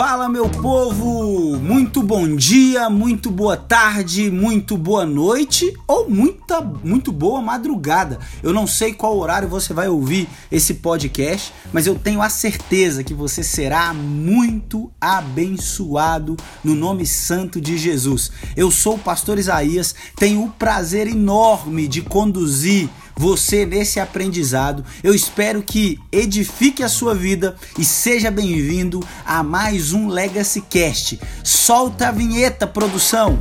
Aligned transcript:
Fala 0.00 0.30
meu 0.30 0.48
povo, 0.48 1.58
muito 1.58 2.02
bom 2.02 2.34
dia, 2.34 2.88
muito 2.88 3.30
boa 3.30 3.54
tarde, 3.54 4.30
muito 4.30 4.78
boa 4.78 5.04
noite 5.04 5.74
ou 5.86 6.08
muita, 6.08 6.62
muito 6.62 7.12
boa 7.12 7.42
madrugada. 7.42 8.18
Eu 8.42 8.50
não 8.50 8.66
sei 8.66 8.94
qual 8.94 9.18
horário 9.18 9.46
você 9.46 9.74
vai 9.74 9.90
ouvir 9.90 10.26
esse 10.50 10.72
podcast, 10.72 11.52
mas 11.70 11.86
eu 11.86 11.96
tenho 11.96 12.22
a 12.22 12.30
certeza 12.30 13.04
que 13.04 13.12
você 13.12 13.42
será 13.42 13.92
muito 13.92 14.90
abençoado 14.98 16.34
no 16.64 16.74
nome 16.74 17.04
santo 17.04 17.60
de 17.60 17.76
Jesus. 17.76 18.32
Eu 18.56 18.70
sou 18.70 18.94
o 18.94 18.98
pastor 18.98 19.38
Isaías, 19.38 19.94
tenho 20.16 20.44
o 20.44 20.50
prazer 20.50 21.08
enorme 21.08 21.86
de 21.86 22.00
conduzir 22.00 22.88
você 23.20 23.66
nesse 23.66 24.00
aprendizado. 24.00 24.82
Eu 25.02 25.14
espero 25.14 25.62
que 25.62 26.00
edifique 26.10 26.82
a 26.82 26.88
sua 26.88 27.14
vida 27.14 27.54
e 27.78 27.84
seja 27.84 28.30
bem-vindo 28.30 29.06
a 29.26 29.42
mais 29.42 29.92
um 29.92 30.08
Legacy 30.08 30.62
Cast. 30.62 31.20
Solta 31.44 32.08
a 32.08 32.12
vinheta, 32.12 32.66
produção! 32.66 33.38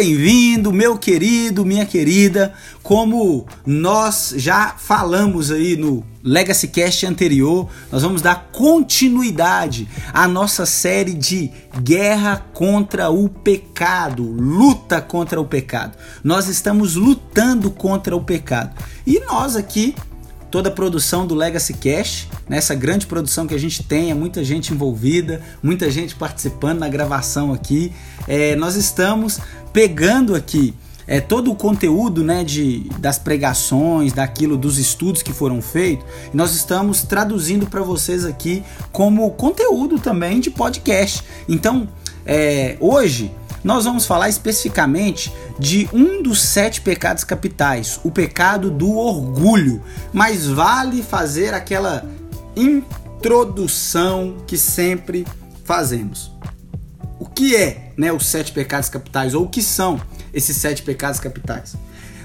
Bem-vindo, 0.00 0.72
meu 0.72 0.96
querido, 0.96 1.62
minha 1.62 1.84
querida. 1.84 2.54
Como 2.82 3.46
nós 3.66 4.32
já 4.34 4.74
falamos 4.78 5.50
aí 5.50 5.76
no 5.76 6.02
Legacy 6.24 6.68
Cast 6.68 7.04
anterior, 7.04 7.68
nós 7.92 8.00
vamos 8.00 8.22
dar 8.22 8.48
continuidade 8.50 9.86
à 10.10 10.26
nossa 10.26 10.64
série 10.64 11.12
de 11.12 11.50
guerra 11.82 12.46
contra 12.54 13.10
o 13.10 13.28
pecado, 13.28 14.22
luta 14.22 15.02
contra 15.02 15.38
o 15.38 15.44
pecado. 15.44 15.98
Nós 16.24 16.48
estamos 16.48 16.94
lutando 16.94 17.70
contra 17.70 18.16
o 18.16 18.24
pecado. 18.24 18.74
E 19.06 19.20
nós 19.26 19.54
aqui 19.54 19.94
toda 20.50 20.68
a 20.68 20.72
produção 20.72 21.26
do 21.26 21.34
Legacy 21.34 21.74
Cash, 21.74 22.26
nessa 22.48 22.74
né, 22.74 22.80
grande 22.80 23.06
produção 23.06 23.46
que 23.46 23.54
a 23.54 23.58
gente 23.58 23.82
tem, 23.82 24.10
é 24.10 24.14
muita 24.14 24.42
gente 24.42 24.72
envolvida, 24.72 25.40
muita 25.62 25.90
gente 25.90 26.14
participando 26.14 26.80
na 26.80 26.88
gravação 26.88 27.52
aqui. 27.52 27.92
É, 28.26 28.56
nós 28.56 28.74
estamos 28.74 29.38
pegando 29.72 30.34
aqui 30.34 30.74
é, 31.06 31.20
todo 31.20 31.50
o 31.50 31.56
conteúdo 31.56 32.22
né, 32.22 32.44
de, 32.44 32.88
das 32.98 33.18
pregações, 33.18 34.12
daquilo, 34.12 34.56
dos 34.56 34.78
estudos 34.78 35.22
que 35.22 35.32
foram 35.32 35.60
feitos, 35.60 36.06
nós 36.32 36.54
estamos 36.54 37.02
traduzindo 37.02 37.66
para 37.66 37.82
vocês 37.82 38.24
aqui 38.24 38.62
como 38.92 39.28
conteúdo 39.32 39.98
também 39.98 40.40
de 40.40 40.50
podcast. 40.50 41.24
Então, 41.48 41.88
é, 42.24 42.76
hoje 42.80 43.32
nós 43.62 43.84
vamos 43.84 44.06
falar 44.06 44.28
especificamente 44.28 45.32
de 45.58 45.88
um 45.92 46.22
dos 46.22 46.40
sete 46.42 46.80
pecados 46.80 47.24
capitais, 47.24 48.00
o 48.02 48.10
pecado 48.10 48.70
do 48.70 48.96
orgulho. 48.96 49.82
Mas 50.12 50.46
vale 50.46 51.02
fazer 51.02 51.52
aquela 51.52 52.08
introdução 52.56 54.36
que 54.46 54.56
sempre 54.56 55.26
fazemos. 55.64 56.32
O 57.18 57.26
que 57.26 57.54
é 57.54 57.92
né, 57.96 58.10
os 58.12 58.26
sete 58.26 58.50
pecados 58.52 58.88
capitais, 58.88 59.34
ou 59.34 59.44
o 59.44 59.48
que 59.48 59.62
são 59.62 60.00
esses 60.32 60.56
sete 60.56 60.82
pecados 60.82 61.20
capitais? 61.20 61.76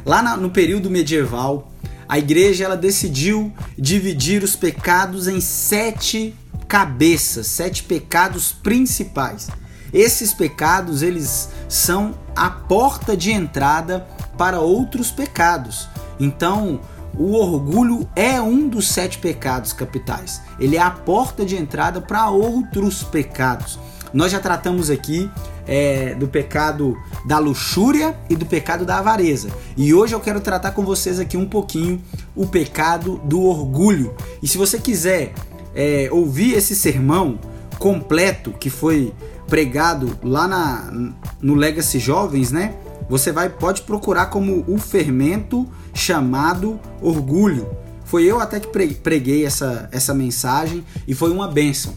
Lá 0.06 0.22
na, 0.22 0.38
no 0.38 0.50
período 0.50 0.89
medieval, 0.89 1.72
a 2.08 2.17
igreja 2.17 2.63
ela 2.63 2.78
decidiu 2.78 3.52
dividir 3.78 4.41
os 4.41 4.56
pecados 4.56 5.28
em 5.28 5.41
sete 5.41 6.34
cabeças, 6.68 7.47
sete 7.47 7.84
pecados 7.84 8.53
principais. 8.53 9.50
Esses 9.94 10.34
pecados, 10.34 11.01
eles 11.01 11.50
são 11.69 12.13
a 12.35 12.50
porta 12.50 13.16
de 13.16 13.31
entrada 13.31 14.06
para 14.38 14.59
outros 14.59 15.12
pecados. 15.12 15.88
Então, 16.19 16.79
o 17.18 17.34
orgulho 17.34 18.07
é 18.16 18.41
um 18.41 18.68
dos 18.68 18.90
sete 18.90 19.18
pecados 19.18 19.72
capitais. 19.72 20.41
Ele 20.59 20.75
é 20.75 20.81
a 20.81 20.91
porta 20.91 21.45
de 21.45 21.56
entrada 21.56 22.01
para 22.01 22.29
outros 22.29 23.03
pecados. 23.03 23.79
Nós 24.13 24.31
já 24.31 24.40
tratamos 24.40 24.90
aqui 24.90 25.29
é, 25.68 26.16
do 26.16 26.28
pecado 26.28 26.95
da 27.25 27.38
luxúria 27.38 28.18
e 28.29 28.35
do 28.35 28.45
pecado 28.45 28.85
da 28.85 29.00
avareza. 29.00 29.50
E 29.75 29.94
hoje 29.94 30.13
eu 30.13 30.19
quero 30.19 30.40
tratar 30.40 30.72
com 30.72 30.84
vocês 30.84 31.19
aqui 31.19 31.35
um 31.35 31.47
pouquinho 31.47 32.01
o 32.35 32.45
pecado 32.45 33.19
do 33.24 33.44
orgulho. 33.44 34.16
E 34.41 34.47
se 34.47 34.57
você 34.57 34.79
quiser 34.79 35.34
é, 35.74 36.07
ouvir 36.12 36.53
esse 36.53 36.75
sermão 36.75 37.40
completo 37.78 38.51
que 38.51 38.69
foi 38.69 39.13
pregado 39.47 40.17
lá 40.23 40.47
na, 40.47 41.13
no 41.41 41.56
Legacy 41.56 42.00
Jovens, 42.00 42.51
né? 42.51 42.75
Você 43.09 43.31
vai 43.31 43.50
pode 43.50 43.83
procurar 43.83 44.28
como 44.28 44.63
o 44.67 44.78
fermento 44.78 45.67
chamado 45.94 46.79
orgulho. 47.01 47.67
Foi 48.03 48.23
eu 48.23 48.39
até 48.39 48.59
que 48.59 48.67
preguei 48.67 49.45
essa, 49.45 49.89
essa 49.91 50.13
mensagem 50.13 50.83
e 51.07 51.13
foi 51.13 51.31
uma 51.31 51.47
bênção, 51.47 51.94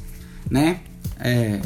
né? 0.50 0.80
É, 1.18 1.60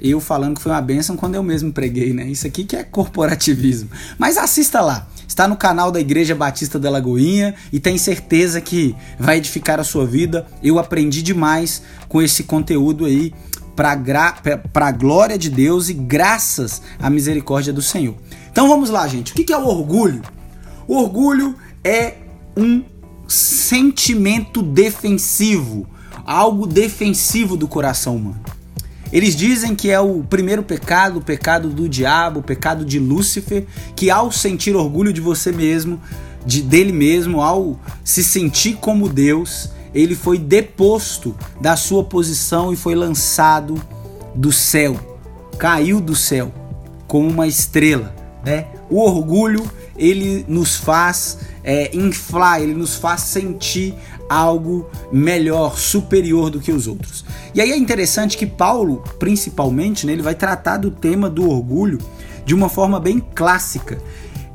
eu 0.00 0.18
falando 0.18 0.56
que 0.56 0.62
foi 0.62 0.72
uma 0.72 0.80
bênção 0.80 1.16
quando 1.16 1.36
eu 1.36 1.42
mesmo 1.42 1.72
preguei, 1.72 2.12
né? 2.12 2.26
Isso 2.26 2.46
aqui 2.46 2.64
que 2.64 2.74
é 2.74 2.82
corporativismo. 2.82 3.90
Mas 4.18 4.36
assista 4.36 4.80
lá. 4.80 5.08
Está 5.28 5.48
no 5.48 5.56
canal 5.56 5.90
da 5.90 6.00
Igreja 6.00 6.34
Batista 6.34 6.78
da 6.78 6.90
Lagoinha 6.90 7.54
e 7.72 7.80
tem 7.80 7.96
certeza 7.96 8.60
que 8.60 8.94
vai 9.18 9.38
edificar 9.38 9.80
a 9.80 9.84
sua 9.84 10.04
vida. 10.04 10.46
Eu 10.62 10.78
aprendi 10.78 11.22
demais 11.22 11.82
com 12.08 12.20
esse 12.20 12.42
conteúdo 12.42 13.06
aí 13.06 13.32
para 13.74 14.34
a 14.74 14.92
glória 14.92 15.38
de 15.38 15.50
Deus 15.50 15.88
e 15.88 15.94
graças 15.94 16.82
à 16.98 17.08
misericórdia 17.08 17.72
do 17.72 17.82
Senhor. 17.82 18.14
Então 18.50 18.68
vamos 18.68 18.90
lá, 18.90 19.06
gente. 19.08 19.32
O 19.32 19.34
que 19.34 19.52
é 19.52 19.56
o 19.56 19.66
orgulho? 19.66 20.22
O 20.86 20.96
orgulho 20.96 21.54
é 21.82 22.14
um 22.56 22.84
sentimento 23.26 24.60
defensivo, 24.62 25.86
algo 26.24 26.66
defensivo 26.66 27.56
do 27.56 27.66
coração 27.66 28.16
humano. 28.16 28.40
Eles 29.12 29.36
dizem 29.36 29.74
que 29.74 29.90
é 29.90 30.00
o 30.00 30.22
primeiro 30.22 30.62
pecado, 30.62 31.18
o 31.18 31.22
pecado 31.22 31.68
do 31.68 31.88
diabo, 31.88 32.40
o 32.40 32.42
pecado 32.42 32.84
de 32.84 32.98
Lúcifer, 32.98 33.66
que 33.94 34.10
ao 34.10 34.32
sentir 34.32 34.74
orgulho 34.74 35.12
de 35.12 35.20
você 35.20 35.52
mesmo, 35.52 36.00
de 36.46 36.62
dele 36.62 36.92
mesmo, 36.92 37.40
ao 37.40 37.78
se 38.02 38.24
sentir 38.24 38.76
como 38.76 39.08
Deus, 39.08 39.70
ele 39.94 40.14
foi 40.14 40.38
deposto 40.38 41.34
da 41.60 41.76
sua 41.76 42.02
posição 42.04 42.72
e 42.72 42.76
foi 42.76 42.94
lançado 42.94 43.80
do 44.34 44.50
céu, 44.50 44.96
caiu 45.58 46.00
do 46.00 46.16
céu 46.16 46.52
como 47.06 47.28
uma 47.28 47.46
estrela, 47.46 48.14
né? 48.44 48.66
O 48.88 49.00
orgulho 49.00 49.70
ele 49.96 50.44
nos 50.48 50.76
faz 50.76 51.38
é, 51.62 51.94
inflar, 51.94 52.62
ele 52.62 52.74
nos 52.74 52.94
faz 52.94 53.22
sentir 53.22 53.94
algo 54.28 54.88
melhor, 55.12 55.78
superior 55.78 56.48
do 56.48 56.58
que 56.58 56.72
os 56.72 56.86
outros. 56.86 57.24
E 57.54 57.60
aí 57.60 57.70
é 57.70 57.76
interessante 57.76 58.36
que 58.36 58.46
Paulo, 58.46 59.04
principalmente, 59.18 60.06
né, 60.06 60.14
ele 60.14 60.22
vai 60.22 60.34
tratar 60.34 60.78
do 60.78 60.90
tema 60.90 61.28
do 61.28 61.48
orgulho 61.50 61.98
de 62.44 62.54
uma 62.54 62.68
forma 62.68 62.98
bem 62.98 63.22
clássica. 63.34 63.98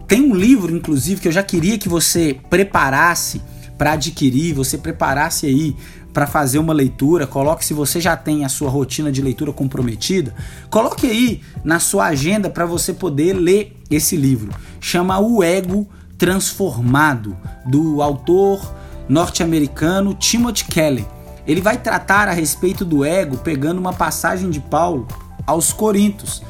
Tem 0.08 0.22
um 0.22 0.34
livro, 0.34 0.76
inclusive, 0.76 1.22
que 1.22 1.28
eu 1.28 1.32
já 1.32 1.44
queria 1.44 1.78
que 1.78 1.88
você 1.88 2.38
preparasse 2.50 3.42
para 3.78 3.94
adquirir, 3.94 4.54
você 4.54 4.78
preparasse 4.78 5.46
aí 5.46 5.76
para 6.14 6.26
fazer 6.26 6.58
uma 6.58 6.74
leitura, 6.74 7.28
coloque 7.28 7.64
se 7.64 7.74
você 7.74 8.02
já 8.02 8.18
tem 8.18 8.44
a 8.44 8.50
sua 8.50 8.70
rotina 8.70 9.12
de 9.12 9.22
leitura 9.22 9.54
comprometida, 9.54 10.34
coloque 10.70 11.06
aí 11.06 11.42
na 11.64 11.80
sua 11.80 12.08
agenda 12.08 12.50
para 12.50 12.66
você 12.66 12.92
poder 12.92 13.34
ler 13.34 13.78
esse 13.90 14.16
livro. 14.16 14.52
Chama 14.80 15.20
O 15.20 15.44
Ego 15.44 15.88
Transformado, 16.18 17.38
do 17.66 18.02
autor 18.02 18.74
norte-americano 19.08 20.16
Timothy 20.16 20.66
Kelly. 20.66 21.06
Ele 21.46 21.62
vai 21.62 21.78
tratar 21.78 22.28
a 22.28 22.34
respeito 22.34 22.84
do 22.84 23.06
ego 23.06 23.38
pegando 23.38 23.78
uma 23.78 23.94
passagem 23.94 24.50
de 24.50 24.60
Paulo 24.60 25.08
aos 25.46 25.72
Coríntios 25.72 26.42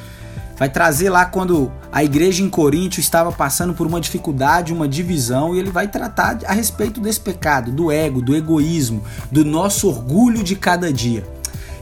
vai 0.58 0.70
trazer 0.70 1.10
lá 1.10 1.26
quando 1.26 1.72
a 1.92 2.04
igreja 2.04 2.44
em 2.44 2.50
Coríntio 2.50 3.00
estava 3.00 3.32
passando 3.32 3.74
por 3.74 3.86
uma 3.86 4.02
dificuldade, 4.02 4.74
uma 4.74 4.88
divisão, 4.88 5.56
e 5.56 5.60
ele 5.60 5.70
vai 5.70 5.88
tratar 5.88 6.40
a 6.46 6.54
respeito 6.54 7.00
desse 7.00 7.20
pecado, 7.20 7.72
do 7.72 7.92
ego, 7.92 8.22
do 8.22 8.36
egoísmo, 8.36 9.04
do 9.32 9.46
nosso 9.46 9.88
orgulho 9.88 10.44
de 10.44 10.56
cada 10.56 10.92
dia. 10.92 11.24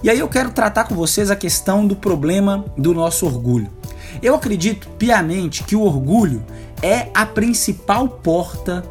E 0.03 0.09
aí 0.09 0.19
eu 0.19 0.27
quero 0.27 0.51
tratar 0.51 0.83
com 0.83 0.95
vocês 0.95 1.31
a 1.31 1.35
questão 1.35 1.87
do 1.87 1.95
problema 1.95 2.65
do 2.77 2.93
nosso 2.93 3.25
orgulho. 3.25 3.69
Eu 4.21 4.35
acredito 4.35 4.87
piamente 4.99 5.63
que 5.63 5.75
o 5.75 5.81
orgulho 5.81 6.43
é 6.81 7.07
a 7.13 7.25
principal 7.25 8.07
porta 8.07 8.83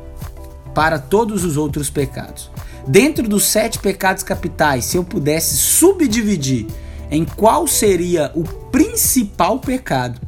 para 0.74 0.98
todos 0.98 1.44
os 1.44 1.56
outros 1.56 1.88
pecados. 1.88 2.50
Dentro 2.86 3.26
dos 3.26 3.44
sete 3.44 3.78
pecados 3.78 4.22
capitais, 4.22 4.84
se 4.86 4.96
eu 4.96 5.04
pudesse 5.04 5.56
subdividir 5.56 6.66
em 7.10 7.24
qual 7.24 7.66
seria 7.66 8.30
o 8.34 8.44
principal 8.70 9.58
pecado, 9.58 10.20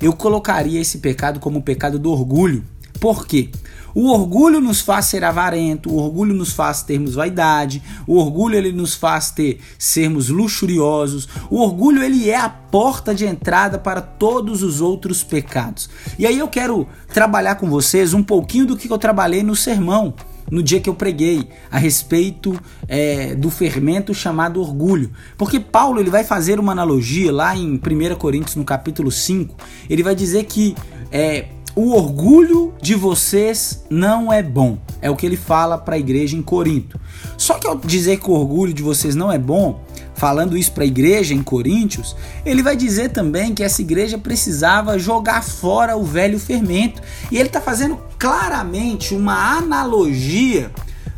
eu 0.00 0.12
colocaria 0.12 0.80
esse 0.80 0.98
pecado 0.98 1.40
como 1.40 1.60
o 1.60 1.62
pecado 1.62 1.98
do 1.98 2.10
orgulho. 2.10 2.64
Por 3.00 3.26
quê? 3.26 3.50
O 3.94 4.10
orgulho 4.10 4.60
nos 4.60 4.80
faz 4.80 5.06
ser 5.06 5.22
avarento, 5.22 5.88
o 5.88 5.96
orgulho 5.96 6.34
nos 6.34 6.52
faz 6.52 6.82
termos 6.82 7.14
vaidade, 7.14 7.80
o 8.08 8.16
orgulho 8.16 8.56
ele 8.56 8.72
nos 8.72 8.94
faz 8.94 9.30
ter 9.30 9.60
sermos 9.78 10.28
luxuriosos. 10.28 11.28
O 11.48 11.60
orgulho 11.60 12.02
ele 12.02 12.28
é 12.28 12.36
a 12.36 12.48
porta 12.48 13.14
de 13.14 13.24
entrada 13.24 13.78
para 13.78 14.00
todos 14.02 14.64
os 14.64 14.80
outros 14.80 15.22
pecados. 15.22 15.88
E 16.18 16.26
aí 16.26 16.38
eu 16.38 16.48
quero 16.48 16.88
trabalhar 17.12 17.54
com 17.54 17.70
vocês 17.70 18.12
um 18.12 18.22
pouquinho 18.22 18.66
do 18.66 18.76
que 18.76 18.90
eu 18.90 18.98
trabalhei 18.98 19.44
no 19.44 19.54
sermão 19.54 20.12
no 20.50 20.62
dia 20.62 20.80
que 20.80 20.88
eu 20.88 20.94
preguei 20.94 21.48
a 21.70 21.78
respeito 21.78 22.58
é, 22.88 23.34
do 23.34 23.50
fermento 23.50 24.14
chamado 24.14 24.60
orgulho. 24.60 25.10
Porque 25.36 25.58
Paulo 25.58 26.00
ele 26.00 26.10
vai 26.10 26.24
fazer 26.24 26.58
uma 26.58 26.72
analogia 26.72 27.32
lá 27.32 27.56
em 27.56 27.74
1 27.74 28.14
Coríntios, 28.16 28.56
no 28.56 28.64
capítulo 28.64 29.10
5, 29.10 29.56
ele 29.88 30.02
vai 30.02 30.14
dizer 30.14 30.44
que 30.44 30.74
é, 31.10 31.46
o 31.76 31.90
orgulho 31.92 32.72
de 32.80 32.94
vocês 32.94 33.84
não 33.90 34.32
é 34.32 34.42
bom. 34.42 34.78
É 35.02 35.10
o 35.10 35.16
que 35.16 35.26
ele 35.26 35.36
fala 35.36 35.76
para 35.76 35.96
a 35.96 35.98
igreja 35.98 36.36
em 36.36 36.42
Corinto. 36.42 37.00
Só 37.36 37.54
que 37.54 37.66
ao 37.66 37.76
dizer 37.76 38.18
que 38.18 38.30
o 38.30 38.34
orgulho 38.34 38.72
de 38.72 38.82
vocês 38.82 39.14
não 39.14 39.30
é 39.30 39.38
bom, 39.38 39.80
falando 40.14 40.56
isso 40.56 40.72
para 40.72 40.84
a 40.84 40.86
igreja 40.86 41.34
em 41.34 41.42
Coríntios, 41.42 42.16
ele 42.46 42.62
vai 42.62 42.76
dizer 42.76 43.10
também 43.10 43.54
que 43.54 43.62
essa 43.62 43.82
igreja 43.82 44.16
precisava 44.16 44.98
jogar 44.98 45.42
fora 45.42 45.96
o 45.96 46.04
velho 46.04 46.38
fermento. 46.38 47.02
E 47.30 47.36
ele 47.36 47.48
está 47.48 47.60
fazendo 47.60 47.98
claramente 48.18 49.14
uma 49.14 49.56
analogia 49.56 50.70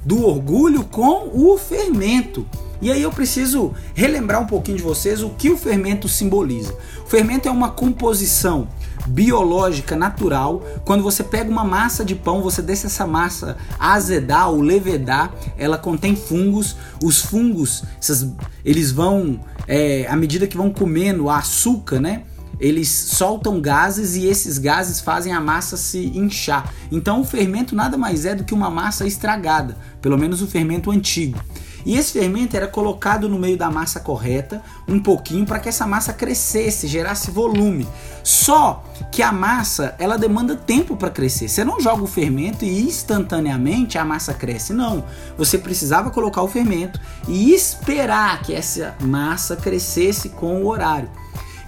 do 0.04 0.24
orgulho 0.24 0.84
com 0.84 1.30
o 1.34 1.58
fermento. 1.58 2.46
E 2.80 2.90
aí 2.90 3.02
eu 3.02 3.10
preciso 3.10 3.74
relembrar 3.94 4.40
um 4.40 4.46
pouquinho 4.46 4.76
de 4.76 4.82
vocês 4.82 5.22
o 5.22 5.30
que 5.30 5.50
o 5.50 5.56
fermento 5.56 6.08
simboliza. 6.08 6.74
O 7.04 7.08
fermento 7.08 7.48
é 7.48 7.50
uma 7.50 7.70
composição 7.70 8.68
biológica 9.06 9.96
natural. 9.96 10.62
Quando 10.84 11.02
você 11.02 11.22
pega 11.22 11.50
uma 11.50 11.64
massa 11.64 12.04
de 12.04 12.14
pão, 12.14 12.42
você 12.42 12.60
deixa 12.62 12.86
essa 12.86 13.06
massa 13.06 13.56
azedar 13.78 14.50
ou 14.50 14.60
levedar, 14.60 15.32
ela 15.56 15.78
contém 15.78 16.16
fungos. 16.16 16.76
Os 17.02 17.20
fungos, 17.20 17.84
essas, 18.00 18.28
eles 18.64 18.90
vão, 18.90 19.40
é, 19.66 20.06
à 20.08 20.16
medida 20.16 20.46
que 20.46 20.56
vão 20.56 20.70
comendo 20.70 21.30
açúcar, 21.30 22.00
né? 22.00 22.22
Eles 22.58 22.88
soltam 22.88 23.60
gases 23.60 24.16
e 24.16 24.24
esses 24.24 24.56
gases 24.56 25.00
fazem 25.00 25.32
a 25.32 25.40
massa 25.40 25.76
se 25.76 26.06
inchar. 26.16 26.72
Então 26.90 27.20
o 27.20 27.24
fermento 27.24 27.74
nada 27.74 27.98
mais 27.98 28.24
é 28.24 28.34
do 28.34 28.44
que 28.44 28.54
uma 28.54 28.70
massa 28.70 29.06
estragada, 29.06 29.76
pelo 30.00 30.16
menos 30.16 30.40
o 30.40 30.46
fermento 30.46 30.90
antigo. 30.90 31.38
E 31.86 31.96
esse 31.96 32.14
fermento 32.14 32.56
era 32.56 32.66
colocado 32.66 33.28
no 33.28 33.38
meio 33.38 33.56
da 33.56 33.70
massa 33.70 34.00
correta, 34.00 34.60
um 34.88 34.98
pouquinho, 34.98 35.46
para 35.46 35.60
que 35.60 35.68
essa 35.68 35.86
massa 35.86 36.12
crescesse, 36.12 36.88
gerasse 36.88 37.30
volume. 37.30 37.86
Só 38.24 38.82
que 39.12 39.22
a 39.22 39.30
massa, 39.30 39.94
ela 39.96 40.18
demanda 40.18 40.56
tempo 40.56 40.96
para 40.96 41.10
crescer. 41.10 41.48
Você 41.48 41.62
não 41.62 41.80
joga 41.80 42.02
o 42.02 42.08
fermento 42.08 42.64
e 42.64 42.82
instantaneamente 42.82 43.98
a 43.98 44.04
massa 44.04 44.34
cresce. 44.34 44.72
Não. 44.72 45.04
Você 45.38 45.58
precisava 45.58 46.10
colocar 46.10 46.42
o 46.42 46.48
fermento 46.48 47.00
e 47.28 47.54
esperar 47.54 48.42
que 48.42 48.52
essa 48.52 48.96
massa 49.00 49.54
crescesse 49.54 50.30
com 50.30 50.64
o 50.64 50.66
horário. 50.66 51.08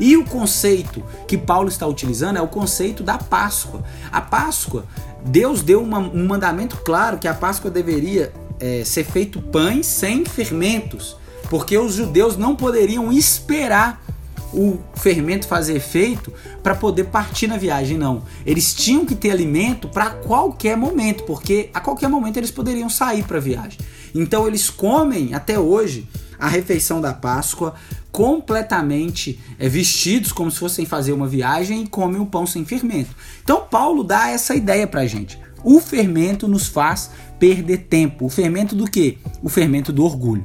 E 0.00 0.17
o 0.17 0.25
conceito 0.25 1.00
que 1.29 1.38
Paulo 1.38 1.69
está 1.69 1.87
utilizando 1.87 2.38
é 2.38 2.43
o 2.43 2.49
conceito 2.49 3.05
da 3.05 3.19
Páscoa. 3.19 3.85
A 4.11 4.20
Páscoa, 4.20 4.85
Deus 5.25 5.62
deu 5.62 5.81
uma, 5.81 6.00
um 6.00 6.26
mandamento 6.26 6.76
claro 6.79 7.19
que 7.19 7.29
a 7.29 7.35
Páscoa 7.35 7.70
deveria 7.70 8.32
é, 8.60 8.82
ser 8.84 9.05
feito 9.05 9.40
pães 9.40 9.87
sem 9.87 10.25
fermentos, 10.25 11.16
porque 11.49 11.76
os 11.76 11.94
judeus 11.94 12.37
não 12.37 12.55
poderiam 12.55 13.12
esperar 13.12 14.02
o 14.52 14.78
fermento 14.94 15.46
fazer 15.46 15.76
efeito 15.76 16.32
para 16.62 16.75
poder 16.75 17.05
partir 17.05 17.46
na 17.46 17.56
viagem, 17.56 17.99
não. 17.99 18.22
Eles 18.46 18.75
tinham 18.75 19.05
que 19.05 19.14
ter 19.14 19.31
alimento 19.31 19.88
para 19.88 20.10
qualquer 20.10 20.76
momento, 20.76 21.25
porque 21.25 21.70
a 21.75 21.81
qualquer 21.81 22.08
momento 22.08 22.38
eles 22.38 22.50
poderiam 22.50 22.88
sair 22.88 23.25
para 23.25 23.38
a 23.38 23.40
viagem. 23.40 23.78
Então 24.14 24.46
eles 24.46 24.70
comem 24.70 25.34
até 25.34 25.58
hoje 25.58 26.08
a 26.38 26.49
refeição 26.49 27.00
da 27.00 27.12
Páscoa 27.12 27.75
completamente 28.12 29.38
é, 29.58 29.69
vestidos 29.69 30.32
como 30.32 30.50
se 30.50 30.58
fossem 30.58 30.87
fazer 30.87 31.12
uma 31.12 31.26
viagem 31.26 31.82
e 31.82 31.87
comem 31.87 32.20
o 32.20 32.26
pão 32.26 32.46
sem 32.46 32.64
fermento. 32.64 33.10
Então 33.43 33.66
Paulo 33.70 34.02
dá 34.02 34.31
essa 34.31 34.55
ideia 34.55 34.87
para 34.87 35.06
gente. 35.06 35.38
O 35.64 35.81
fermento 35.81 36.46
nos 36.46 36.69
faz 36.69 37.10
perder 37.38 37.87
tempo. 37.88 38.26
O 38.26 38.29
fermento 38.29 38.75
do 38.75 38.85
que? 38.90 39.19
O 39.43 39.49
fermento 39.49 39.93
do 39.93 40.05
orgulho. 40.05 40.44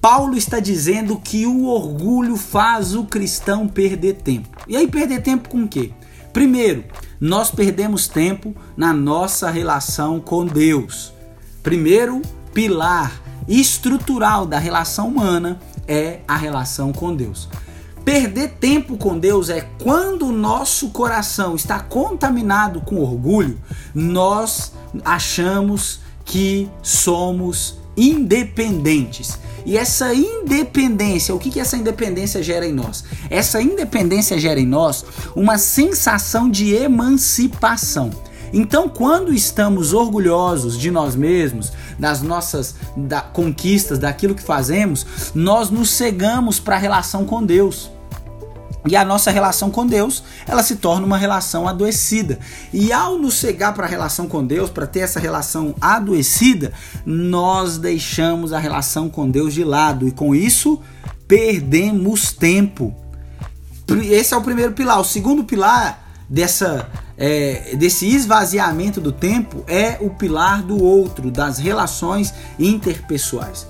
Paulo 0.00 0.36
está 0.36 0.60
dizendo 0.60 1.18
que 1.18 1.46
o 1.46 1.64
orgulho 1.64 2.36
faz 2.36 2.94
o 2.94 3.04
cristão 3.04 3.66
perder 3.66 4.14
tempo. 4.14 4.48
E 4.68 4.76
aí 4.76 4.86
perder 4.86 5.22
tempo 5.22 5.48
com 5.48 5.64
o 5.64 5.68
quê? 5.68 5.92
Primeiro, 6.32 6.84
nós 7.20 7.50
perdemos 7.50 8.06
tempo 8.06 8.54
na 8.76 8.92
nossa 8.92 9.50
relação 9.50 10.20
com 10.20 10.44
Deus. 10.44 11.12
Primeiro 11.62 12.20
pilar 12.52 13.22
estrutural 13.48 14.44
da 14.44 14.58
relação 14.58 15.08
humana 15.08 15.58
é 15.88 16.20
a 16.28 16.36
relação 16.36 16.92
com 16.92 17.14
Deus. 17.14 17.48
Perder 18.04 18.56
tempo 18.60 18.98
com 18.98 19.18
Deus 19.18 19.48
é 19.48 19.62
quando 19.82 20.26
o 20.26 20.32
nosso 20.32 20.90
coração 20.90 21.54
está 21.54 21.80
contaminado 21.80 22.82
com 22.82 22.96
orgulho, 22.96 23.58
nós 23.94 24.74
achamos 25.02 26.03
que 26.24 26.68
somos 26.82 27.78
independentes. 27.96 29.38
E 29.66 29.78
essa 29.78 30.12
independência, 30.12 31.34
o 31.34 31.38
que, 31.38 31.50
que 31.50 31.60
essa 31.60 31.76
independência 31.76 32.42
gera 32.42 32.66
em 32.66 32.72
nós? 32.72 33.04
Essa 33.30 33.62
independência 33.62 34.38
gera 34.38 34.60
em 34.60 34.66
nós 34.66 35.04
uma 35.34 35.56
sensação 35.56 36.50
de 36.50 36.74
emancipação. 36.74 38.10
Então, 38.52 38.88
quando 38.88 39.34
estamos 39.34 39.92
orgulhosos 39.92 40.78
de 40.78 40.90
nós 40.90 41.16
mesmos, 41.16 41.72
das 41.98 42.22
nossas 42.22 42.76
da, 42.96 43.20
conquistas, 43.20 43.98
daquilo 43.98 44.34
que 44.34 44.42
fazemos, 44.42 45.04
nós 45.34 45.70
nos 45.70 45.90
cegamos 45.90 46.60
para 46.60 46.76
a 46.76 46.78
relação 46.78 47.24
com 47.24 47.44
Deus. 47.44 47.90
E 48.86 48.94
a 48.96 49.04
nossa 49.04 49.30
relação 49.30 49.70
com 49.70 49.86
Deus, 49.86 50.22
ela 50.46 50.62
se 50.62 50.76
torna 50.76 51.06
uma 51.06 51.16
relação 51.16 51.66
adoecida. 51.66 52.38
E 52.72 52.92
ao 52.92 53.18
nos 53.18 53.34
cegar 53.34 53.72
para 53.72 53.86
a 53.86 53.88
relação 53.88 54.28
com 54.28 54.44
Deus, 54.44 54.68
para 54.68 54.86
ter 54.86 55.00
essa 55.00 55.18
relação 55.18 55.74
adoecida, 55.80 56.72
nós 57.06 57.78
deixamos 57.78 58.52
a 58.52 58.58
relação 58.58 59.08
com 59.08 59.30
Deus 59.30 59.54
de 59.54 59.64
lado 59.64 60.06
e 60.06 60.12
com 60.12 60.34
isso 60.34 60.80
perdemos 61.26 62.32
tempo. 62.32 62.94
Esse 64.02 64.34
é 64.34 64.36
o 64.36 64.42
primeiro 64.42 64.72
pilar. 64.72 65.00
O 65.00 65.04
segundo 65.04 65.44
pilar 65.44 66.04
dessa 66.28 66.86
é, 67.16 67.76
desse 67.76 68.06
esvaziamento 68.06 69.00
do 69.00 69.12
tempo 69.12 69.64
é 69.66 69.98
o 70.00 70.10
pilar 70.10 70.62
do 70.62 70.82
outro, 70.82 71.30
das 71.30 71.58
relações 71.58 72.34
interpessoais. 72.58 73.66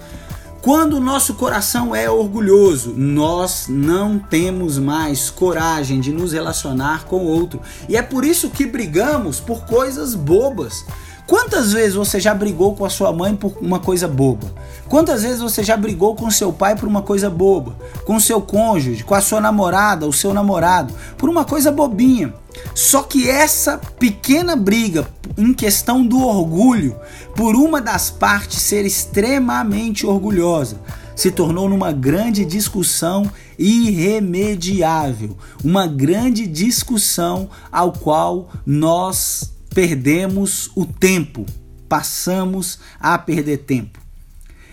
Quando 0.64 0.94
o 0.96 1.00
nosso 1.00 1.34
coração 1.34 1.94
é 1.94 2.08
orgulhoso, 2.08 2.94
nós 2.96 3.66
não 3.68 4.18
temos 4.18 4.78
mais 4.78 5.28
coragem 5.28 6.00
de 6.00 6.10
nos 6.10 6.32
relacionar 6.32 7.04
com 7.04 7.16
o 7.16 7.26
outro. 7.26 7.60
E 7.86 7.98
é 7.98 8.00
por 8.00 8.24
isso 8.24 8.48
que 8.48 8.64
brigamos 8.64 9.38
por 9.38 9.66
coisas 9.66 10.14
bobas. 10.14 10.86
Quantas 11.26 11.72
vezes 11.72 11.94
você 11.94 12.20
já 12.20 12.34
brigou 12.34 12.74
com 12.74 12.84
a 12.84 12.90
sua 12.90 13.10
mãe 13.10 13.34
por 13.34 13.56
uma 13.58 13.80
coisa 13.80 14.06
boba? 14.06 14.52
Quantas 14.88 15.22
vezes 15.22 15.40
você 15.40 15.64
já 15.64 15.74
brigou 15.74 16.14
com 16.14 16.30
seu 16.30 16.52
pai 16.52 16.76
por 16.76 16.86
uma 16.86 17.00
coisa 17.00 17.30
boba? 17.30 17.74
Com 18.04 18.20
seu 18.20 18.42
cônjuge, 18.42 19.04
com 19.04 19.14
a 19.14 19.22
sua 19.22 19.40
namorada, 19.40 20.06
o 20.06 20.12
seu 20.12 20.34
namorado, 20.34 20.92
por 21.16 21.30
uma 21.30 21.44
coisa 21.44 21.72
bobinha? 21.72 22.34
Só 22.74 23.02
que 23.02 23.28
essa 23.28 23.80
pequena 23.98 24.54
briga 24.54 25.08
em 25.36 25.54
questão 25.54 26.06
do 26.06 26.20
orgulho, 26.22 26.94
por 27.34 27.56
uma 27.56 27.80
das 27.80 28.10
partes 28.10 28.60
ser 28.60 28.84
extremamente 28.84 30.06
orgulhosa, 30.06 30.78
se 31.16 31.30
tornou 31.30 31.70
numa 31.70 31.90
grande 31.90 32.44
discussão 32.44 33.30
irremediável, 33.58 35.36
uma 35.64 35.86
grande 35.86 36.46
discussão 36.46 37.48
ao 37.72 37.92
qual 37.92 38.50
nós 38.66 39.53
perdemos 39.74 40.70
o 40.76 40.86
tempo, 40.86 41.44
passamos 41.88 42.78
a 43.00 43.18
perder 43.18 43.58
tempo. 43.58 43.98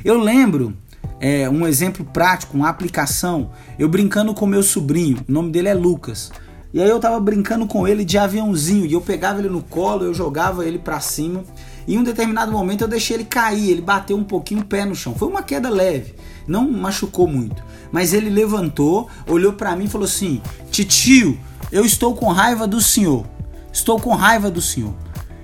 Eu 0.05 0.19
lembro 0.19 0.77
é, 1.19 1.49
um 1.49 1.67
exemplo 1.67 2.05
prático, 2.05 2.55
uma 2.55 2.69
aplicação, 2.69 3.51
eu 3.79 3.89
brincando 3.89 4.33
com 4.33 4.45
meu 4.45 4.61
sobrinho, 4.61 5.25
o 5.27 5.31
nome 5.31 5.51
dele 5.51 5.69
é 5.69 5.73
Lucas. 5.73 6.31
E 6.73 6.81
aí 6.81 6.87
eu 6.87 6.99
tava 6.99 7.19
brincando 7.19 7.67
com 7.67 7.85
ele 7.85 8.05
de 8.05 8.17
aviãozinho 8.17 8.85
e 8.85 8.93
eu 8.93 9.01
pegava 9.01 9.39
ele 9.39 9.49
no 9.49 9.61
colo, 9.61 10.05
eu 10.05 10.13
jogava 10.13 10.65
ele 10.65 10.79
para 10.79 11.01
cima. 11.01 11.43
E 11.85 11.95
em 11.95 11.97
um 11.97 12.03
determinado 12.03 12.51
momento 12.51 12.81
eu 12.81 12.87
deixei 12.87 13.17
ele 13.17 13.25
cair, 13.25 13.71
ele 13.71 13.81
bateu 13.81 14.15
um 14.15 14.23
pouquinho 14.23 14.61
o 14.61 14.65
pé 14.65 14.85
no 14.85 14.95
chão. 14.95 15.13
Foi 15.13 15.27
uma 15.27 15.43
queda 15.43 15.69
leve, 15.69 16.13
não 16.47 16.71
machucou 16.71 17.27
muito. 17.27 17.61
Mas 17.91 18.13
ele 18.13 18.29
levantou, 18.29 19.09
olhou 19.27 19.51
para 19.51 19.75
mim 19.75 19.85
e 19.85 19.89
falou 19.89 20.05
assim: 20.05 20.41
"Titio, 20.69 21.37
eu 21.71 21.83
estou 21.83 22.15
com 22.15 22.31
raiva 22.31 22.65
do 22.65 22.79
senhor. 22.79 23.25
Estou 23.71 23.99
com 23.99 24.13
raiva 24.13 24.49
do 24.49 24.61
senhor." 24.61 24.93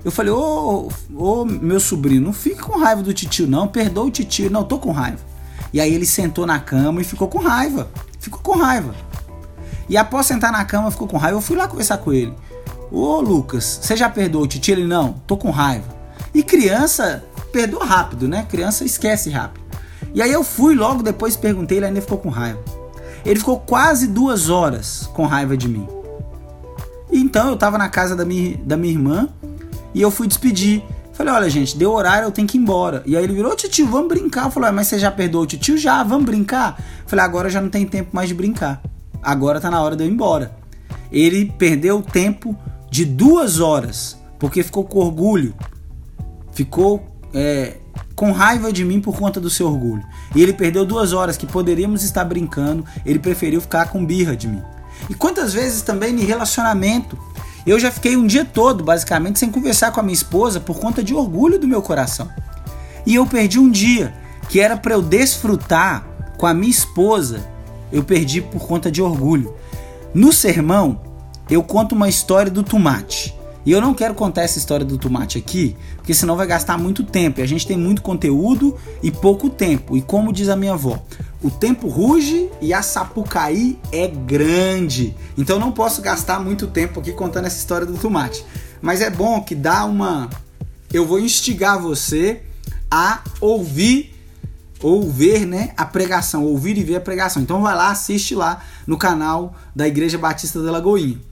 Eu 0.04 0.10
falei: 0.10 0.32
"Ô, 0.32 0.88
ô 1.14 1.44
meu 1.44 1.80
sobrinho, 1.80 2.20
não 2.20 2.32
fique 2.32 2.60
com 2.60 2.78
raiva 2.78 3.02
do 3.02 3.12
titio 3.12 3.46
não, 3.46 3.68
perdoa 3.68 4.04
o 4.04 4.10
titio, 4.10 4.50
não, 4.50 4.64
tô 4.64 4.78
com 4.78 4.90
raiva." 4.90 5.20
E 5.72 5.80
aí 5.80 5.92
ele 5.94 6.06
sentou 6.06 6.46
na 6.46 6.58
cama 6.58 7.00
e 7.00 7.04
ficou 7.04 7.28
com 7.28 7.38
raiva. 7.38 7.90
Ficou 8.18 8.40
com 8.40 8.58
raiva. 8.58 8.94
E 9.88 9.96
após 9.96 10.26
sentar 10.26 10.52
na 10.52 10.64
cama, 10.64 10.90
ficou 10.90 11.08
com 11.08 11.16
raiva. 11.16 11.36
Eu 11.36 11.42
fui 11.42 11.56
lá 11.56 11.66
conversar 11.66 11.98
com 11.98 12.12
ele. 12.12 12.34
Ô 12.90 13.20
Lucas, 13.20 13.80
você 13.82 13.96
já 13.96 14.08
perdoou 14.08 14.44
o 14.44 14.46
tio? 14.46 14.72
Ele 14.72 14.84
não, 14.84 15.14
tô 15.26 15.36
com 15.36 15.50
raiva. 15.50 15.86
E 16.34 16.42
criança 16.42 17.24
perdoa 17.52 17.84
rápido, 17.84 18.28
né? 18.28 18.46
Criança 18.48 18.84
esquece 18.84 19.30
rápido. 19.30 19.66
E 20.14 20.22
aí 20.22 20.32
eu 20.32 20.42
fui 20.42 20.74
logo 20.74 21.02
depois 21.02 21.36
perguntei, 21.36 21.78
ele 21.78 21.86
ainda 21.86 22.00
ficou 22.00 22.18
com 22.18 22.28
raiva. 22.28 22.62
Ele 23.24 23.38
ficou 23.38 23.58
quase 23.60 24.06
duas 24.06 24.48
horas 24.48 25.08
com 25.12 25.26
raiva 25.26 25.56
de 25.56 25.68
mim. 25.68 25.86
Então 27.18 27.48
eu 27.48 27.56
tava 27.56 27.76
na 27.76 27.88
casa 27.88 28.14
da 28.14 28.24
minha, 28.24 28.56
da 28.58 28.76
minha 28.76 28.92
irmã 28.92 29.28
e 29.94 30.00
eu 30.00 30.10
fui 30.10 30.26
despedir. 30.26 30.82
Falei, 31.12 31.34
olha, 31.34 31.50
gente, 31.50 31.76
deu 31.76 31.92
horário, 31.92 32.26
eu 32.26 32.30
tenho 32.30 32.46
que 32.46 32.56
ir 32.56 32.60
embora. 32.60 33.02
E 33.04 33.16
aí 33.16 33.24
ele 33.24 33.32
virou, 33.32 33.56
tio, 33.56 33.86
vamos 33.88 34.08
brincar. 34.08 34.44
Eu 34.44 34.50
falei, 34.52 34.70
mas 34.70 34.86
você 34.86 34.98
já 34.98 35.10
perdoou 35.10 35.42
o 35.42 35.46
tio? 35.46 35.76
Já, 35.76 36.02
vamos 36.04 36.24
brincar. 36.26 36.80
Falei, 37.06 37.24
agora 37.24 37.50
já 37.50 37.60
não 37.60 37.68
tem 37.68 37.84
tempo 37.84 38.10
mais 38.12 38.28
de 38.28 38.34
brincar. 38.34 38.80
Agora 39.20 39.60
tá 39.60 39.68
na 39.68 39.82
hora 39.82 39.96
de 39.96 40.04
eu 40.04 40.08
ir 40.08 40.12
embora. 40.12 40.56
Ele 41.10 41.52
perdeu 41.58 41.98
o 41.98 42.02
tempo 42.02 42.56
de 42.88 43.04
duas 43.04 43.58
horas, 43.58 44.16
porque 44.38 44.62
ficou 44.62 44.84
com 44.84 45.00
orgulho. 45.00 45.54
Ficou 46.52 47.04
é, 47.34 47.78
com 48.14 48.30
raiva 48.30 48.72
de 48.72 48.84
mim 48.84 49.00
por 49.00 49.16
conta 49.16 49.40
do 49.40 49.50
seu 49.50 49.66
orgulho. 49.66 50.04
E 50.36 50.42
ele 50.42 50.52
perdeu 50.52 50.84
duas 50.84 51.12
horas 51.12 51.36
que 51.36 51.46
poderíamos 51.46 52.04
estar 52.04 52.24
brincando, 52.24 52.84
ele 53.04 53.18
preferiu 53.18 53.60
ficar 53.60 53.88
com 53.88 54.04
birra 54.04 54.36
de 54.36 54.46
mim. 54.46 54.62
E 55.08 55.14
quantas 55.14 55.52
vezes 55.52 55.82
também 55.82 56.14
em 56.14 56.24
relacionamento 56.24 57.18
eu 57.66 57.78
já 57.78 57.90
fiquei 57.90 58.16
um 58.16 58.26
dia 58.26 58.44
todo, 58.44 58.82
basicamente, 58.82 59.38
sem 59.38 59.50
conversar 59.50 59.92
com 59.92 60.00
a 60.00 60.02
minha 60.02 60.14
esposa 60.14 60.58
por 60.58 60.78
conta 60.78 61.02
de 61.02 61.14
orgulho 61.14 61.58
do 61.58 61.68
meu 61.68 61.82
coração. 61.82 62.30
E 63.04 63.14
eu 63.14 63.26
perdi 63.26 63.58
um 63.58 63.70
dia 63.70 64.14
que 64.48 64.58
era 64.58 64.76
para 64.76 64.94
eu 64.94 65.02
desfrutar 65.02 66.06
com 66.38 66.46
a 66.46 66.54
minha 66.54 66.70
esposa, 66.70 67.46
eu 67.92 68.02
perdi 68.02 68.40
por 68.40 68.66
conta 68.66 68.90
de 68.90 69.02
orgulho. 69.02 69.54
No 70.14 70.32
sermão, 70.32 71.00
eu 71.50 71.62
conto 71.62 71.94
uma 71.94 72.08
história 72.08 72.50
do 72.50 72.62
tomate. 72.62 73.37
E 73.68 73.70
eu 73.70 73.82
não 73.82 73.92
quero 73.92 74.14
contar 74.14 74.44
essa 74.44 74.56
história 74.56 74.82
do 74.82 74.96
tomate 74.96 75.36
aqui, 75.36 75.76
porque 75.96 76.14
senão 76.14 76.36
vai 76.36 76.46
gastar 76.46 76.78
muito 76.78 77.04
tempo. 77.04 77.38
E 77.38 77.42
a 77.42 77.46
gente 77.46 77.66
tem 77.66 77.76
muito 77.76 78.00
conteúdo 78.00 78.74
e 79.02 79.10
pouco 79.10 79.50
tempo. 79.50 79.94
E 79.94 80.00
como 80.00 80.32
diz 80.32 80.48
a 80.48 80.56
minha 80.56 80.72
avó, 80.72 81.02
o 81.42 81.50
tempo 81.50 81.86
ruge 81.86 82.48
e 82.62 82.72
a 82.72 82.80
Sapucaí 82.80 83.78
é 83.92 84.08
grande. 84.08 85.14
Então 85.36 85.58
não 85.58 85.70
posso 85.70 86.00
gastar 86.00 86.40
muito 86.40 86.66
tempo 86.66 86.98
aqui 86.98 87.12
contando 87.12 87.44
essa 87.44 87.58
história 87.58 87.86
do 87.86 87.98
tomate. 87.98 88.42
Mas 88.80 89.02
é 89.02 89.10
bom 89.10 89.42
que 89.42 89.54
dá 89.54 89.84
uma. 89.84 90.30
Eu 90.90 91.04
vou 91.04 91.20
instigar 91.20 91.78
você 91.78 92.40
a 92.90 93.20
ouvir 93.38 94.14
ou 94.80 95.10
ver 95.10 95.44
né, 95.44 95.74
a 95.76 95.84
pregação, 95.84 96.42
ouvir 96.42 96.78
e 96.78 96.82
ver 96.82 96.96
a 96.96 97.00
pregação. 97.02 97.42
Então 97.42 97.60
vai 97.60 97.76
lá, 97.76 97.90
assiste 97.90 98.34
lá 98.34 98.64
no 98.86 98.96
canal 98.96 99.54
da 99.76 99.86
Igreja 99.86 100.16
Batista 100.16 100.62
da 100.62 100.70
Lagoinha. 100.70 101.27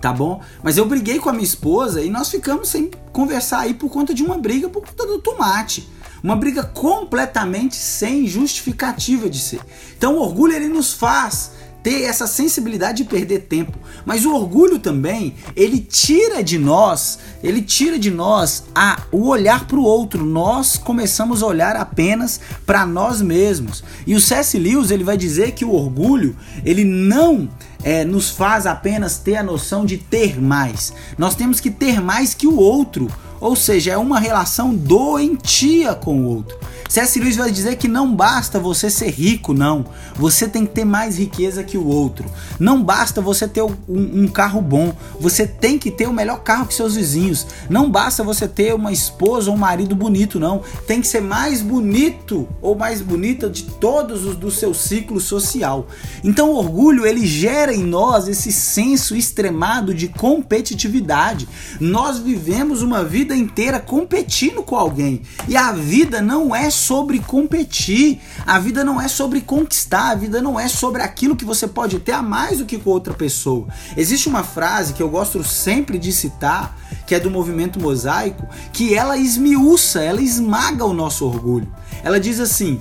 Tá 0.00 0.12
bom? 0.12 0.40
Mas 0.62 0.76
eu 0.76 0.84
briguei 0.84 1.18
com 1.18 1.28
a 1.28 1.32
minha 1.32 1.44
esposa 1.44 2.02
e 2.02 2.08
nós 2.08 2.30
ficamos 2.30 2.68
sem 2.68 2.90
conversar 3.12 3.60
aí 3.60 3.74
por 3.74 3.90
conta 3.90 4.14
de 4.14 4.22
uma 4.22 4.38
briga 4.38 4.68
por 4.68 4.86
conta 4.86 5.06
do 5.06 5.18
tomate. 5.18 5.88
Uma 6.22 6.36
briga 6.36 6.62
completamente 6.62 7.76
sem 7.76 8.26
justificativa 8.26 9.28
de 9.28 9.38
ser. 9.38 9.60
Então 9.96 10.16
o 10.16 10.20
orgulho 10.20 10.54
ele 10.54 10.68
nos 10.68 10.92
faz 10.92 11.52
ter 11.82 12.02
essa 12.02 12.26
sensibilidade 12.26 13.02
de 13.02 13.08
perder 13.08 13.40
tempo. 13.42 13.78
Mas 14.04 14.24
o 14.24 14.34
orgulho 14.34 14.78
também, 14.78 15.34
ele 15.54 15.78
tira 15.78 16.42
de 16.42 16.58
nós, 16.58 17.18
ele 17.42 17.62
tira 17.62 17.98
de 17.98 18.10
nós 18.10 18.64
a, 18.74 19.02
o 19.12 19.28
olhar 19.28 19.66
para 19.66 19.78
o 19.78 19.84
outro. 19.84 20.24
Nós 20.24 20.76
começamos 20.76 21.42
a 21.42 21.46
olhar 21.46 21.76
apenas 21.76 22.40
para 22.66 22.84
nós 22.84 23.22
mesmos. 23.22 23.84
E 24.06 24.14
o 24.14 24.20
C.S. 24.20 24.58
Lewis 24.58 24.90
ele 24.90 25.04
vai 25.04 25.16
dizer 25.16 25.52
que 25.52 25.64
o 25.64 25.72
orgulho, 25.72 26.36
ele 26.64 26.84
não 26.84 27.48
é, 27.82 28.04
nos 28.04 28.30
faz 28.30 28.66
apenas 28.66 29.18
ter 29.18 29.36
a 29.36 29.42
noção 29.42 29.84
de 29.84 29.98
ter 29.98 30.40
mais. 30.40 30.92
Nós 31.16 31.34
temos 31.34 31.60
que 31.60 31.70
ter 31.70 32.00
mais 32.00 32.34
que 32.34 32.46
o 32.46 32.56
outro. 32.56 33.08
Ou 33.40 33.54
seja, 33.54 33.92
é 33.92 33.96
uma 33.96 34.18
relação 34.18 34.74
doentia 34.74 35.94
com 35.94 36.22
o 36.22 36.24
outro. 36.26 36.58
C.S. 36.88 37.20
Lewis 37.20 37.36
vai 37.36 37.50
dizer 37.50 37.76
que 37.76 37.86
não 37.86 38.14
basta 38.14 38.58
você 38.58 38.88
ser 38.88 39.10
rico, 39.10 39.52
não. 39.52 39.84
Você 40.14 40.48
tem 40.48 40.64
que 40.64 40.72
ter 40.72 40.86
mais 40.86 41.18
riqueza 41.18 41.62
que 41.62 41.76
o 41.76 41.86
outro. 41.86 42.24
Não 42.58 42.82
basta 42.82 43.20
você 43.20 43.46
ter 43.46 43.62
um, 43.62 43.76
um 43.86 44.26
carro 44.26 44.62
bom. 44.62 44.94
Você 45.20 45.46
tem 45.46 45.78
que 45.78 45.90
ter 45.90 46.08
o 46.08 46.12
melhor 46.12 46.40
carro 46.40 46.66
que 46.66 46.72
seus 46.72 46.94
vizinhos. 46.94 47.46
Não 47.68 47.90
basta 47.90 48.24
você 48.24 48.48
ter 48.48 48.74
uma 48.74 48.90
esposa 48.90 49.50
ou 49.50 49.56
um 49.56 49.58
marido 49.58 49.94
bonito, 49.94 50.40
não. 50.40 50.62
Tem 50.86 51.02
que 51.02 51.06
ser 51.06 51.20
mais 51.20 51.60
bonito 51.60 52.48
ou 52.62 52.74
mais 52.74 53.02
bonita 53.02 53.50
de 53.50 53.64
todos 53.64 54.24
os 54.24 54.36
do 54.36 54.50
seu 54.50 54.72
ciclo 54.72 55.20
social. 55.20 55.86
Então 56.24 56.50
o 56.50 56.56
orgulho 56.56 57.06
ele 57.06 57.26
gera 57.26 57.74
em 57.74 57.84
nós 57.84 58.28
esse 58.28 58.50
senso 58.50 59.14
extremado 59.14 59.92
de 59.92 60.08
competitividade. 60.08 61.46
Nós 61.78 62.18
vivemos 62.18 62.80
uma 62.80 63.04
vida 63.04 63.36
inteira 63.36 63.78
competindo 63.78 64.62
com 64.62 64.74
alguém. 64.74 65.20
E 65.46 65.56
a 65.56 65.72
vida 65.72 66.22
não 66.22 66.56
é 66.56 66.70
sobre 66.78 67.18
competir, 67.18 68.20
a 68.46 68.58
vida 68.58 68.84
não 68.84 69.00
é 69.00 69.08
sobre 69.08 69.40
conquistar, 69.40 70.10
a 70.10 70.14
vida 70.14 70.40
não 70.40 70.58
é 70.58 70.68
sobre 70.68 71.02
aquilo 71.02 71.36
que 71.36 71.44
você 71.44 71.66
pode 71.66 71.98
ter 71.98 72.12
a 72.12 72.22
mais 72.22 72.58
do 72.58 72.64
que 72.64 72.78
com 72.78 72.90
outra 72.90 73.12
pessoa. 73.12 73.66
Existe 73.96 74.28
uma 74.28 74.42
frase 74.42 74.94
que 74.94 75.02
eu 75.02 75.08
gosto 75.08 75.42
sempre 75.44 75.98
de 75.98 76.12
citar, 76.12 76.76
que 77.06 77.14
é 77.14 77.20
do 77.20 77.30
movimento 77.30 77.80
mosaico, 77.80 78.46
que 78.72 78.94
ela 78.94 79.16
esmiuça, 79.16 80.00
ela 80.00 80.22
esmaga 80.22 80.84
o 80.84 80.94
nosso 80.94 81.26
orgulho. 81.26 81.72
Ela 82.02 82.20
diz 82.20 82.40
assim: 82.40 82.80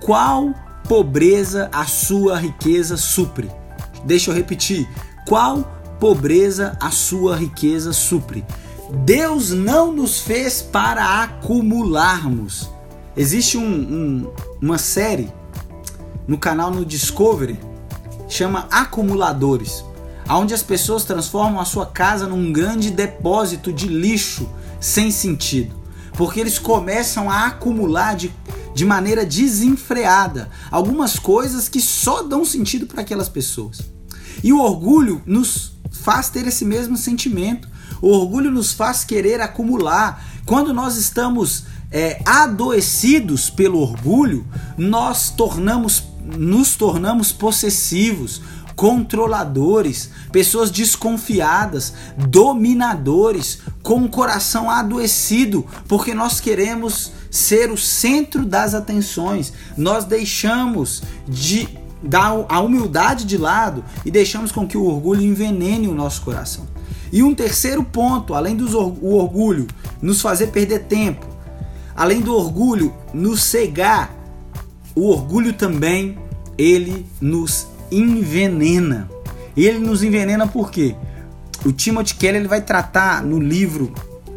qual 0.00 0.54
pobreza 0.88 1.68
a 1.72 1.84
sua 1.84 2.38
riqueza 2.38 2.96
supre? 2.96 3.50
Deixa 4.04 4.30
eu 4.30 4.34
repetir. 4.34 4.88
Qual 5.26 5.64
pobreza 5.98 6.76
a 6.80 6.90
sua 6.90 7.36
riqueza 7.36 7.92
supre? 7.92 8.44
Deus 9.04 9.50
não 9.50 9.92
nos 9.92 10.20
fez 10.20 10.62
para 10.62 11.22
acumularmos, 11.22 12.70
Existe 13.16 13.56
um, 13.56 13.64
um, 13.64 14.32
uma 14.60 14.76
série 14.76 15.32
no 16.28 16.36
canal 16.36 16.70
no 16.70 16.84
Discovery 16.84 17.58
chama 18.28 18.66
Acumuladores, 18.70 19.84
onde 20.28 20.52
as 20.52 20.62
pessoas 20.62 21.04
transformam 21.04 21.60
a 21.60 21.64
sua 21.64 21.86
casa 21.86 22.26
num 22.26 22.52
grande 22.52 22.90
depósito 22.90 23.72
de 23.72 23.86
lixo 23.86 24.48
sem 24.80 25.10
sentido, 25.10 25.74
porque 26.12 26.40
eles 26.40 26.58
começam 26.58 27.30
a 27.30 27.46
acumular 27.46 28.16
de, 28.16 28.34
de 28.74 28.84
maneira 28.84 29.24
desenfreada 29.24 30.50
algumas 30.70 31.18
coisas 31.18 31.68
que 31.68 31.80
só 31.80 32.22
dão 32.22 32.44
sentido 32.44 32.86
para 32.86 33.00
aquelas 33.00 33.28
pessoas. 33.28 33.80
E 34.44 34.52
o 34.52 34.60
orgulho 34.60 35.22
nos 35.24 35.72
faz 35.90 36.28
ter 36.28 36.46
esse 36.46 36.64
mesmo 36.64 36.96
sentimento. 36.96 37.68
O 38.02 38.08
orgulho 38.08 38.50
nos 38.50 38.72
faz 38.72 39.04
querer 39.04 39.40
acumular. 39.40 40.22
Quando 40.44 40.74
nós 40.74 40.96
estamos 40.96 41.64
é, 41.90 42.20
adoecidos 42.24 43.50
pelo 43.50 43.80
orgulho, 43.80 44.46
nós 44.76 45.30
tornamos, 45.30 46.04
nos 46.24 46.74
tornamos 46.74 47.32
possessivos, 47.32 48.42
controladores, 48.74 50.10
pessoas 50.30 50.70
desconfiadas, 50.70 51.94
dominadores, 52.16 53.60
com 53.82 54.04
o 54.04 54.08
coração 54.08 54.70
adoecido, 54.70 55.66
porque 55.88 56.12
nós 56.12 56.40
queremos 56.40 57.12
ser 57.30 57.70
o 57.70 57.78
centro 57.78 58.44
das 58.44 58.74
atenções. 58.74 59.52
Nós 59.76 60.04
deixamos 60.04 61.02
de 61.26 61.68
dar 62.02 62.44
a 62.48 62.60
humildade 62.60 63.24
de 63.24 63.38
lado 63.38 63.82
e 64.04 64.10
deixamos 64.10 64.52
com 64.52 64.66
que 64.68 64.76
o 64.76 64.84
orgulho 64.84 65.22
envenene 65.22 65.88
o 65.88 65.94
nosso 65.94 66.20
coração. 66.22 66.66
E 67.10 67.22
um 67.22 67.34
terceiro 67.34 67.82
ponto, 67.82 68.34
além 68.34 68.56
do 68.56 68.66
orgulho 68.78 69.66
nos 70.02 70.20
fazer 70.20 70.48
perder 70.48 70.80
tempo, 70.84 71.35
Além 71.96 72.20
do 72.20 72.34
orgulho 72.34 72.92
nos 73.14 73.42
cegar, 73.42 74.14
o 74.94 75.08
orgulho 75.08 75.52
também 75.52 76.18
ele 76.58 77.06
nos 77.20 77.66
envenena. 77.90 79.08
Ele 79.56 79.78
nos 79.78 80.02
envenena 80.02 80.46
por 80.46 80.70
quê? 80.70 80.94
O 81.64 81.72
Timothy 81.72 82.14
Keller 82.14 82.40
ele 82.40 82.48
vai 82.48 82.60
tratar 82.60 83.22
no 83.22 83.40
livro 83.40 83.92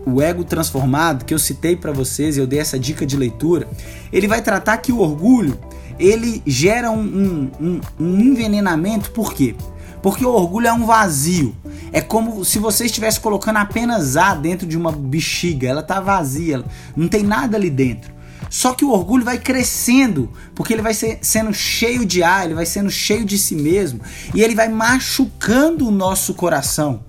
O 0.05 0.21
Ego 0.21 0.43
Transformado, 0.43 1.25
que 1.25 1.33
eu 1.33 1.39
citei 1.39 1.75
para 1.75 1.91
vocês, 1.91 2.37
eu 2.37 2.47
dei 2.47 2.59
essa 2.59 2.79
dica 2.79 3.05
de 3.05 3.17
leitura. 3.17 3.67
Ele 4.11 4.27
vai 4.27 4.41
tratar 4.41 4.77
que 4.77 4.91
o 4.91 4.99
orgulho 4.99 5.59
ele 5.99 6.41
gera 6.45 6.89
um, 6.89 7.01
um, 7.01 7.51
um, 7.59 7.81
um 7.99 8.19
envenenamento, 8.21 9.11
por 9.11 9.33
quê? 9.33 9.53
Porque 10.01 10.25
o 10.25 10.31
orgulho 10.31 10.67
é 10.67 10.73
um 10.73 10.85
vazio. 10.85 11.53
É 11.91 12.01
como 12.01 12.45
se 12.45 12.59
você 12.59 12.85
estivesse 12.85 13.19
colocando 13.19 13.57
apenas 13.57 14.15
ar 14.15 14.35
dentro 14.35 14.67
de 14.67 14.77
uma 14.77 14.91
bexiga, 14.91 15.67
ela 15.67 15.83
tá 15.83 15.99
vazia, 15.99 16.63
não 16.95 17.07
tem 17.07 17.23
nada 17.23 17.57
ali 17.57 17.69
dentro. 17.69 18.13
Só 18.49 18.73
que 18.73 18.83
o 18.83 18.91
orgulho 18.91 19.23
vai 19.23 19.37
crescendo, 19.37 20.31
porque 20.55 20.73
ele 20.73 20.81
vai 20.81 20.93
ser, 20.93 21.19
sendo 21.21 21.53
cheio 21.53 22.05
de 22.05 22.23
ar, 22.23 22.45
ele 22.45 22.55
vai 22.55 22.65
sendo 22.65 22.89
cheio 22.89 23.23
de 23.23 23.37
si 23.37 23.55
mesmo, 23.55 24.01
e 24.33 24.41
ele 24.41 24.55
vai 24.55 24.67
machucando 24.67 25.87
o 25.87 25.91
nosso 25.91 26.33
coração. 26.33 27.03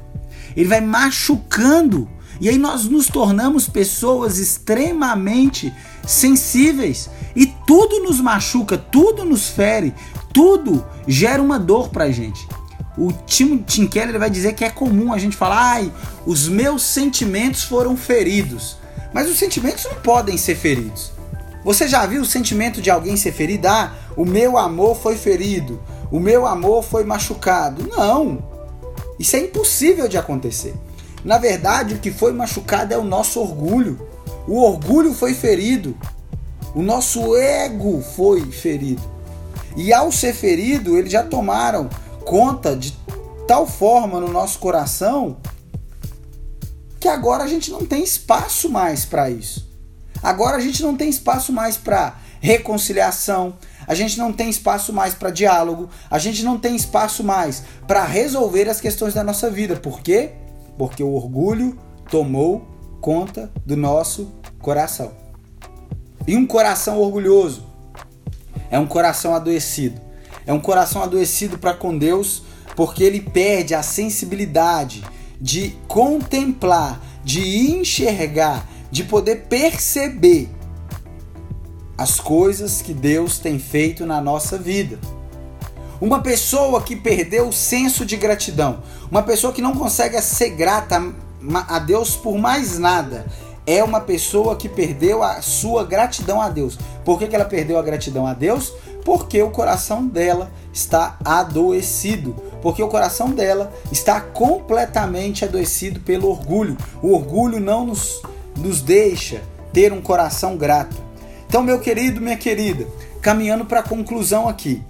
Ele 0.56 0.68
vai 0.68 0.80
machucando. 0.80 2.08
E 2.40 2.48
aí 2.48 2.58
nós 2.58 2.84
nos 2.84 3.06
tornamos 3.06 3.68
pessoas 3.68 4.38
extremamente 4.38 5.72
sensíveis. 6.06 7.08
E 7.36 7.46
tudo 7.66 8.02
nos 8.02 8.20
machuca, 8.20 8.76
tudo 8.76 9.24
nos 9.24 9.48
fere, 9.48 9.94
tudo 10.32 10.84
gera 11.06 11.42
uma 11.42 11.58
dor 11.58 11.88
pra 11.90 12.10
gente. 12.10 12.46
O 13.00 13.10
Tim, 13.12 13.56
Tim 13.66 13.86
Keller 13.86 14.18
vai 14.18 14.28
dizer 14.28 14.52
que 14.52 14.62
é 14.62 14.68
comum 14.68 15.10
a 15.10 15.18
gente 15.18 15.34
falar, 15.34 15.72
ai, 15.72 15.90
os 16.26 16.46
meus 16.46 16.82
sentimentos 16.82 17.64
foram 17.64 17.96
feridos. 17.96 18.76
Mas 19.10 19.26
os 19.26 19.38
sentimentos 19.38 19.86
não 19.86 19.94
podem 19.94 20.36
ser 20.36 20.54
feridos. 20.54 21.10
Você 21.64 21.88
já 21.88 22.04
viu 22.04 22.20
o 22.20 22.26
sentimento 22.26 22.82
de 22.82 22.90
alguém 22.90 23.16
ser 23.16 23.32
ferido? 23.32 23.68
Ah, 23.68 23.94
o 24.14 24.26
meu 24.26 24.58
amor 24.58 24.96
foi 24.96 25.16
ferido, 25.16 25.82
o 26.12 26.20
meu 26.20 26.46
amor 26.46 26.82
foi 26.82 27.02
machucado. 27.02 27.88
Não! 27.88 28.44
Isso 29.18 29.34
é 29.34 29.40
impossível 29.40 30.06
de 30.06 30.18
acontecer. 30.18 30.74
Na 31.24 31.38
verdade, 31.38 31.94
o 31.94 31.98
que 31.98 32.10
foi 32.10 32.34
machucado 32.34 32.92
é 32.92 32.98
o 32.98 33.04
nosso 33.04 33.40
orgulho. 33.40 33.98
O 34.46 34.60
orgulho 34.62 35.14
foi 35.14 35.32
ferido. 35.32 35.96
O 36.74 36.82
nosso 36.82 37.34
ego 37.34 38.02
foi 38.14 38.42
ferido. 38.42 39.02
E 39.74 39.90
ao 39.90 40.12
ser 40.12 40.34
ferido, 40.34 40.98
eles 40.98 41.10
já 41.10 41.22
tomaram 41.22 41.88
conta 42.30 42.76
de 42.76 42.96
tal 43.48 43.66
forma 43.66 44.20
no 44.20 44.28
nosso 44.28 44.60
coração 44.60 45.38
que 47.00 47.08
agora 47.08 47.42
a 47.42 47.48
gente 47.48 47.72
não 47.72 47.84
tem 47.84 48.04
espaço 48.04 48.70
mais 48.70 49.04
para 49.04 49.28
isso. 49.28 49.68
Agora 50.22 50.56
a 50.56 50.60
gente 50.60 50.80
não 50.80 50.96
tem 50.96 51.08
espaço 51.08 51.52
mais 51.52 51.76
para 51.76 52.20
reconciliação, 52.40 53.54
a 53.84 53.96
gente 53.96 54.16
não 54.16 54.32
tem 54.32 54.48
espaço 54.48 54.92
mais 54.92 55.12
para 55.12 55.32
diálogo, 55.32 55.90
a 56.08 56.20
gente 56.20 56.44
não 56.44 56.56
tem 56.56 56.76
espaço 56.76 57.24
mais 57.24 57.64
para 57.84 58.04
resolver 58.04 58.68
as 58.68 58.80
questões 58.80 59.12
da 59.12 59.24
nossa 59.24 59.50
vida. 59.50 59.74
Por 59.74 60.00
quê? 60.00 60.30
Porque 60.78 61.02
o 61.02 61.12
orgulho 61.12 61.76
tomou 62.08 62.64
conta 63.00 63.50
do 63.66 63.76
nosso 63.76 64.30
coração. 64.60 65.10
E 66.28 66.36
um 66.36 66.46
coração 66.46 67.00
orgulhoso 67.00 67.66
é 68.70 68.78
um 68.78 68.86
coração 68.86 69.34
adoecido. 69.34 70.09
É 70.50 70.52
um 70.52 70.58
coração 70.58 71.00
adoecido 71.00 71.58
para 71.58 71.72
com 71.72 71.96
Deus, 71.96 72.42
porque 72.74 73.04
ele 73.04 73.20
perde 73.20 73.72
a 73.72 73.84
sensibilidade 73.84 75.04
de 75.40 75.76
contemplar, 75.86 77.00
de 77.22 77.70
enxergar, 77.70 78.68
de 78.90 79.04
poder 79.04 79.46
perceber 79.48 80.50
as 81.96 82.18
coisas 82.18 82.82
que 82.82 82.92
Deus 82.92 83.38
tem 83.38 83.60
feito 83.60 84.04
na 84.04 84.20
nossa 84.20 84.58
vida. 84.58 84.98
Uma 86.00 86.20
pessoa 86.20 86.82
que 86.82 86.96
perdeu 86.96 87.46
o 87.46 87.52
senso 87.52 88.04
de 88.04 88.16
gratidão, 88.16 88.82
uma 89.08 89.22
pessoa 89.22 89.52
que 89.52 89.62
não 89.62 89.76
consegue 89.76 90.20
ser 90.20 90.50
grata 90.50 91.14
a 91.68 91.78
Deus 91.78 92.16
por 92.16 92.36
mais 92.36 92.76
nada, 92.76 93.24
é 93.70 93.84
uma 93.84 94.00
pessoa 94.00 94.56
que 94.56 94.68
perdeu 94.68 95.22
a 95.22 95.40
sua 95.40 95.84
gratidão 95.84 96.42
a 96.42 96.48
Deus. 96.48 96.76
Por 97.04 97.20
que, 97.20 97.28
que 97.28 97.36
ela 97.36 97.44
perdeu 97.44 97.78
a 97.78 97.82
gratidão 97.82 98.26
a 98.26 98.34
Deus? 98.34 98.72
Porque 99.04 99.40
o 99.40 99.50
coração 99.50 100.04
dela 100.04 100.50
está 100.72 101.16
adoecido. 101.24 102.34
Porque 102.60 102.82
o 102.82 102.88
coração 102.88 103.30
dela 103.30 103.72
está 103.92 104.20
completamente 104.20 105.44
adoecido 105.44 106.00
pelo 106.00 106.28
orgulho. 106.28 106.76
O 107.00 107.12
orgulho 107.12 107.60
não 107.60 107.86
nos, 107.86 108.20
nos 108.56 108.82
deixa 108.82 109.40
ter 109.72 109.92
um 109.92 110.02
coração 110.02 110.56
grato. 110.56 110.96
Então, 111.46 111.62
meu 111.62 111.78
querido, 111.78 112.20
minha 112.20 112.36
querida, 112.36 112.88
caminhando 113.22 113.64
para 113.64 113.80
a 113.80 113.84
conclusão 113.84 114.48
aqui. 114.48 114.82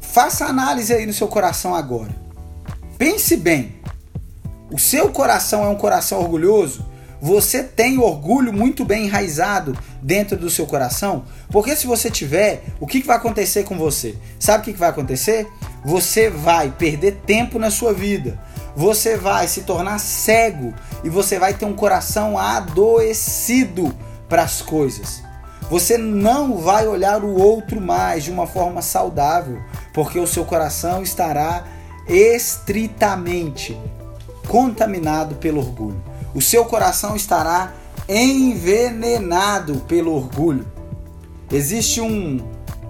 Faça 0.00 0.46
análise 0.46 0.94
aí 0.94 1.04
no 1.04 1.12
seu 1.12 1.26
coração 1.26 1.74
agora. 1.74 2.14
Pense 2.96 3.36
bem. 3.36 3.74
O 4.70 4.78
seu 4.78 5.10
coração 5.10 5.64
é 5.64 5.68
um 5.68 5.74
coração 5.74 6.20
orgulhoso? 6.20 6.91
Você 7.22 7.62
tem 7.62 8.00
orgulho 8.00 8.52
muito 8.52 8.84
bem 8.84 9.04
enraizado 9.04 9.78
dentro 10.02 10.36
do 10.36 10.50
seu 10.50 10.66
coração? 10.66 11.22
Porque 11.50 11.76
se 11.76 11.86
você 11.86 12.10
tiver, 12.10 12.64
o 12.80 12.86
que 12.86 13.00
vai 13.00 13.16
acontecer 13.16 13.62
com 13.62 13.78
você? 13.78 14.16
Sabe 14.40 14.62
o 14.62 14.64
que 14.74 14.76
vai 14.76 14.90
acontecer? 14.90 15.46
Você 15.84 16.28
vai 16.28 16.72
perder 16.72 17.20
tempo 17.24 17.60
na 17.60 17.70
sua 17.70 17.92
vida. 17.92 18.40
Você 18.74 19.16
vai 19.16 19.46
se 19.46 19.60
tornar 19.60 20.00
cego 20.00 20.74
e 21.04 21.08
você 21.08 21.38
vai 21.38 21.54
ter 21.54 21.64
um 21.64 21.74
coração 21.74 22.36
adoecido 22.36 23.94
para 24.28 24.42
as 24.42 24.60
coisas. 24.60 25.22
Você 25.70 25.96
não 25.96 26.56
vai 26.56 26.88
olhar 26.88 27.22
o 27.22 27.40
outro 27.40 27.80
mais 27.80 28.24
de 28.24 28.32
uma 28.32 28.48
forma 28.48 28.82
saudável, 28.82 29.62
porque 29.94 30.18
o 30.18 30.26
seu 30.26 30.44
coração 30.44 31.04
estará 31.04 31.62
estritamente 32.08 33.80
contaminado 34.48 35.36
pelo 35.36 35.60
orgulho 35.60 36.10
o 36.34 36.40
seu 36.40 36.64
coração 36.64 37.14
estará 37.14 37.74
envenenado 38.08 39.76
pelo 39.88 40.14
orgulho. 40.14 40.66
Existe 41.50 42.00
um, 42.00 42.40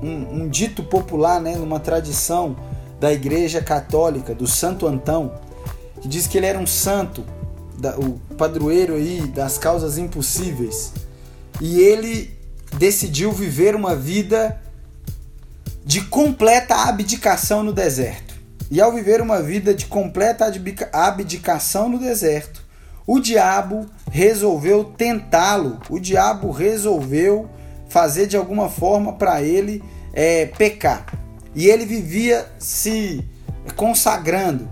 um, 0.02 0.42
um 0.42 0.48
dito 0.48 0.83
popular, 0.83 1.40
né, 1.40 1.57
numa 1.57 1.81
tradição 1.81 2.57
da 3.00 3.12
Igreja 3.12 3.61
Católica, 3.61 4.35
do 4.35 4.46
Santo 4.46 4.87
Antão, 4.87 5.33
que 6.00 6.09
diz 6.09 6.26
que 6.26 6.38
ele 6.38 6.46
era 6.46 6.59
um 6.59 6.66
santo, 6.66 7.24
o 7.98 8.35
padroeiro 8.37 8.94
aí 8.94 9.20
das 9.26 9.59
causas 9.59 9.98
impossíveis. 9.98 10.92
E 11.61 11.81
ele 11.81 12.37
decidiu 12.78 13.33
viver 13.33 13.74
uma 13.74 13.94
vida 13.94 14.61
de 15.85 16.00
completa 16.02 16.74
abdicação 16.88 17.62
no 17.62 17.72
deserto. 17.72 18.35
E 18.70 18.81
ao 18.81 18.92
viver 18.92 19.20
uma 19.20 19.42
vida 19.42 19.74
de 19.74 19.87
completa 19.87 20.50
abdicação 20.92 21.88
no 21.88 21.98
deserto, 21.98 22.62
o 23.12 23.20
diabo 23.20 23.85
resolveu 24.11 24.85
tentá-lo, 24.85 25.79
o 25.90 26.01
diabo 26.01 26.51
resolveu 26.51 27.46
fazer 27.87 28.27
de 28.27 28.38
alguma 28.38 28.70
forma 28.70 29.12
para 29.12 29.42
ele 29.42 29.85
é, 30.14 30.46
pecar. 30.46 31.05
E 31.55 31.66
ele 31.66 31.85
vivia 31.85 32.51
se 32.59 33.22
consagrando, 33.77 34.66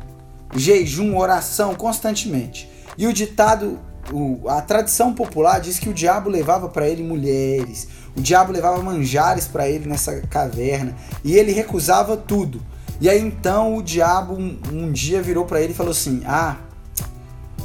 jejum, 0.56 1.18
oração 1.18 1.74
constantemente. 1.74 2.66
E 2.96 3.06
o 3.06 3.12
ditado, 3.12 3.78
o, 4.10 4.48
a 4.48 4.62
tradição 4.62 5.12
popular 5.12 5.60
diz 5.60 5.78
que 5.78 5.90
o 5.90 5.92
diabo 5.92 6.30
levava 6.30 6.66
para 6.66 6.88
ele 6.88 7.02
mulheres, 7.02 7.88
o 8.16 8.22
diabo 8.22 8.54
levava 8.54 8.82
manjares 8.82 9.46
para 9.46 9.68
ele 9.68 9.86
nessa 9.86 10.18
caverna 10.30 10.96
e 11.22 11.36
ele 11.36 11.52
recusava 11.52 12.16
tudo. 12.16 12.62
E 13.02 13.06
aí 13.10 13.20
então 13.20 13.76
o 13.76 13.82
diabo 13.82 14.32
um, 14.32 14.58
um 14.72 14.90
dia 14.90 15.20
virou 15.20 15.44
para 15.44 15.60
ele 15.60 15.74
e 15.74 15.76
falou 15.76 15.92
assim: 15.92 16.22
Ah, 16.24 16.56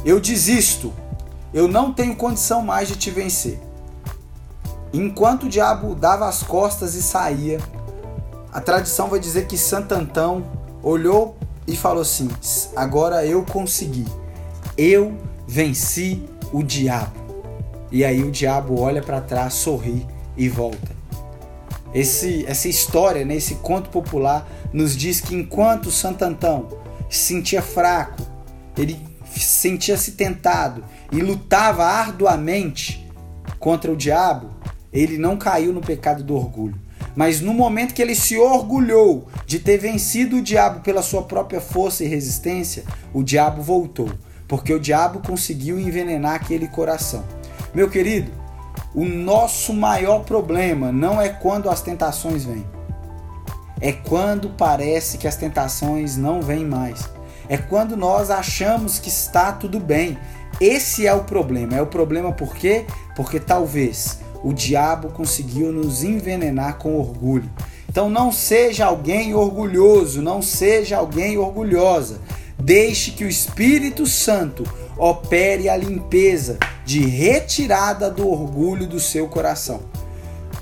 eu 0.06 0.20
desisto. 0.20 0.92
Eu 1.52 1.66
não 1.66 1.92
tenho 1.92 2.14
condição 2.14 2.62
mais 2.62 2.86
de 2.86 2.96
te 2.96 3.10
vencer. 3.10 3.58
Enquanto 4.92 5.44
o 5.44 5.48
diabo 5.48 5.96
dava 5.96 6.28
as 6.28 6.44
costas 6.44 6.94
e 6.94 7.02
saía, 7.02 7.58
a 8.52 8.60
tradição 8.60 9.08
vai 9.08 9.18
dizer 9.18 9.46
que 9.46 9.58
Santo 9.58 9.92
Antão 9.92 10.46
olhou 10.82 11.36
e 11.66 11.76
falou 11.76 12.02
assim: 12.02 12.30
Agora 12.76 13.26
eu 13.26 13.42
consegui. 13.44 14.06
Eu 14.78 15.18
venci 15.46 16.22
o 16.52 16.62
diabo. 16.62 17.26
E 17.90 18.04
aí 18.04 18.22
o 18.22 18.30
diabo 18.30 18.80
olha 18.80 19.02
para 19.02 19.20
trás, 19.20 19.54
sorri 19.54 20.06
e 20.36 20.48
volta. 20.48 20.94
Esse, 21.92 22.44
essa 22.46 22.68
história, 22.68 23.24
né, 23.24 23.36
esse 23.36 23.56
conto 23.56 23.90
popular, 23.90 24.46
nos 24.72 24.96
diz 24.96 25.20
que 25.20 25.34
enquanto 25.34 25.90
Santo 25.90 26.24
Antão 26.24 26.68
se 27.08 27.18
sentia 27.18 27.62
fraco, 27.62 28.22
ele 28.76 29.05
sentia-se 29.40 30.12
tentado 30.12 30.84
e 31.12 31.20
lutava 31.20 31.84
arduamente 31.84 33.06
contra 33.58 33.92
o 33.92 33.96
diabo, 33.96 34.50
ele 34.92 35.18
não 35.18 35.36
caiu 35.36 35.72
no 35.72 35.80
pecado 35.80 36.22
do 36.22 36.34
orgulho. 36.34 36.78
Mas 37.14 37.40
no 37.40 37.54
momento 37.54 37.94
que 37.94 38.02
ele 38.02 38.14
se 38.14 38.36
orgulhou 38.36 39.26
de 39.46 39.58
ter 39.58 39.78
vencido 39.78 40.36
o 40.36 40.42
diabo 40.42 40.80
pela 40.80 41.02
sua 41.02 41.22
própria 41.22 41.60
força 41.60 42.04
e 42.04 42.08
resistência, 42.08 42.84
o 43.12 43.22
diabo 43.22 43.62
voltou, 43.62 44.10
porque 44.46 44.72
o 44.72 44.80
diabo 44.80 45.20
conseguiu 45.26 45.80
envenenar 45.80 46.34
aquele 46.34 46.68
coração. 46.68 47.24
Meu 47.74 47.88
querido, 47.88 48.30
o 48.94 49.04
nosso 49.04 49.72
maior 49.72 50.24
problema 50.24 50.92
não 50.92 51.20
é 51.20 51.28
quando 51.28 51.70
as 51.70 51.80
tentações 51.80 52.44
vêm, 52.44 52.66
é 53.80 53.92
quando 53.92 54.50
parece 54.50 55.18
que 55.18 55.28
as 55.28 55.36
tentações 55.36 56.16
não 56.16 56.40
vêm 56.40 56.64
mais 56.64 57.15
é 57.48 57.56
quando 57.56 57.96
nós 57.96 58.30
achamos 58.30 58.98
que 58.98 59.08
está 59.08 59.52
tudo 59.52 59.78
bem. 59.78 60.18
Esse 60.60 61.06
é 61.06 61.12
o 61.12 61.24
problema. 61.24 61.76
É 61.76 61.82
o 61.82 61.86
problema 61.86 62.32
por 62.32 62.54
quê? 62.54 62.86
Porque 63.14 63.38
talvez 63.38 64.18
o 64.42 64.52
diabo 64.52 65.08
conseguiu 65.10 65.72
nos 65.72 66.02
envenenar 66.02 66.78
com 66.78 66.98
orgulho. 66.98 67.50
Então 67.88 68.10
não 68.10 68.30
seja 68.30 68.86
alguém 68.86 69.34
orgulhoso, 69.34 70.20
não 70.20 70.42
seja 70.42 70.98
alguém 70.98 71.38
orgulhosa. 71.38 72.20
Deixe 72.58 73.10
que 73.10 73.24
o 73.24 73.28
Espírito 73.28 74.06
Santo 74.06 74.64
opere 74.96 75.68
a 75.68 75.76
limpeza 75.76 76.58
de 76.84 77.00
retirada 77.00 78.10
do 78.10 78.28
orgulho 78.28 78.86
do 78.86 78.98
seu 78.98 79.28
coração. 79.28 79.80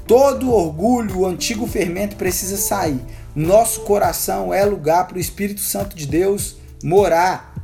Todo 0.07 0.53
orgulho, 0.53 1.21
o 1.21 1.27
antigo 1.27 1.67
fermento 1.67 2.17
precisa 2.17 2.57
sair. 2.57 3.01
Nosso 3.35 3.81
coração 3.81 4.53
é 4.53 4.65
lugar 4.65 5.07
para 5.07 5.17
o 5.17 5.21
Espírito 5.21 5.61
Santo 5.61 5.97
de 5.97 6.07
Deus 6.07 6.57
morar. 6.85 7.55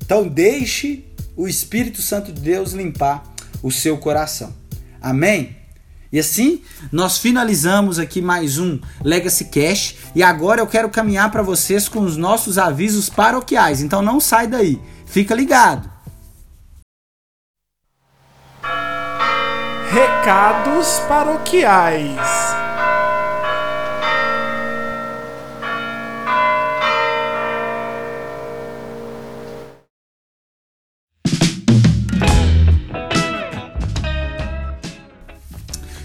Então 0.00 0.28
deixe 0.28 1.04
o 1.36 1.48
Espírito 1.48 2.00
Santo 2.00 2.32
de 2.32 2.40
Deus 2.40 2.72
limpar 2.72 3.24
o 3.62 3.70
seu 3.70 3.98
coração. 3.98 4.54
Amém? 5.02 5.56
E 6.12 6.18
assim, 6.18 6.62
nós 6.90 7.18
finalizamos 7.18 7.98
aqui 7.98 8.20
mais 8.20 8.58
um 8.58 8.80
Legacy 9.04 9.44
Cash 9.46 9.96
e 10.14 10.22
agora 10.22 10.60
eu 10.60 10.66
quero 10.66 10.88
caminhar 10.88 11.30
para 11.30 11.42
vocês 11.42 11.88
com 11.88 12.00
os 12.00 12.16
nossos 12.16 12.58
avisos 12.58 13.08
paroquiais. 13.08 13.80
Então 13.80 14.02
não 14.02 14.20
sai 14.20 14.46
daí. 14.46 14.80
Fica 15.06 15.34
ligado. 15.34 15.90
Recados 19.92 21.00
paroquiais. 21.08 22.49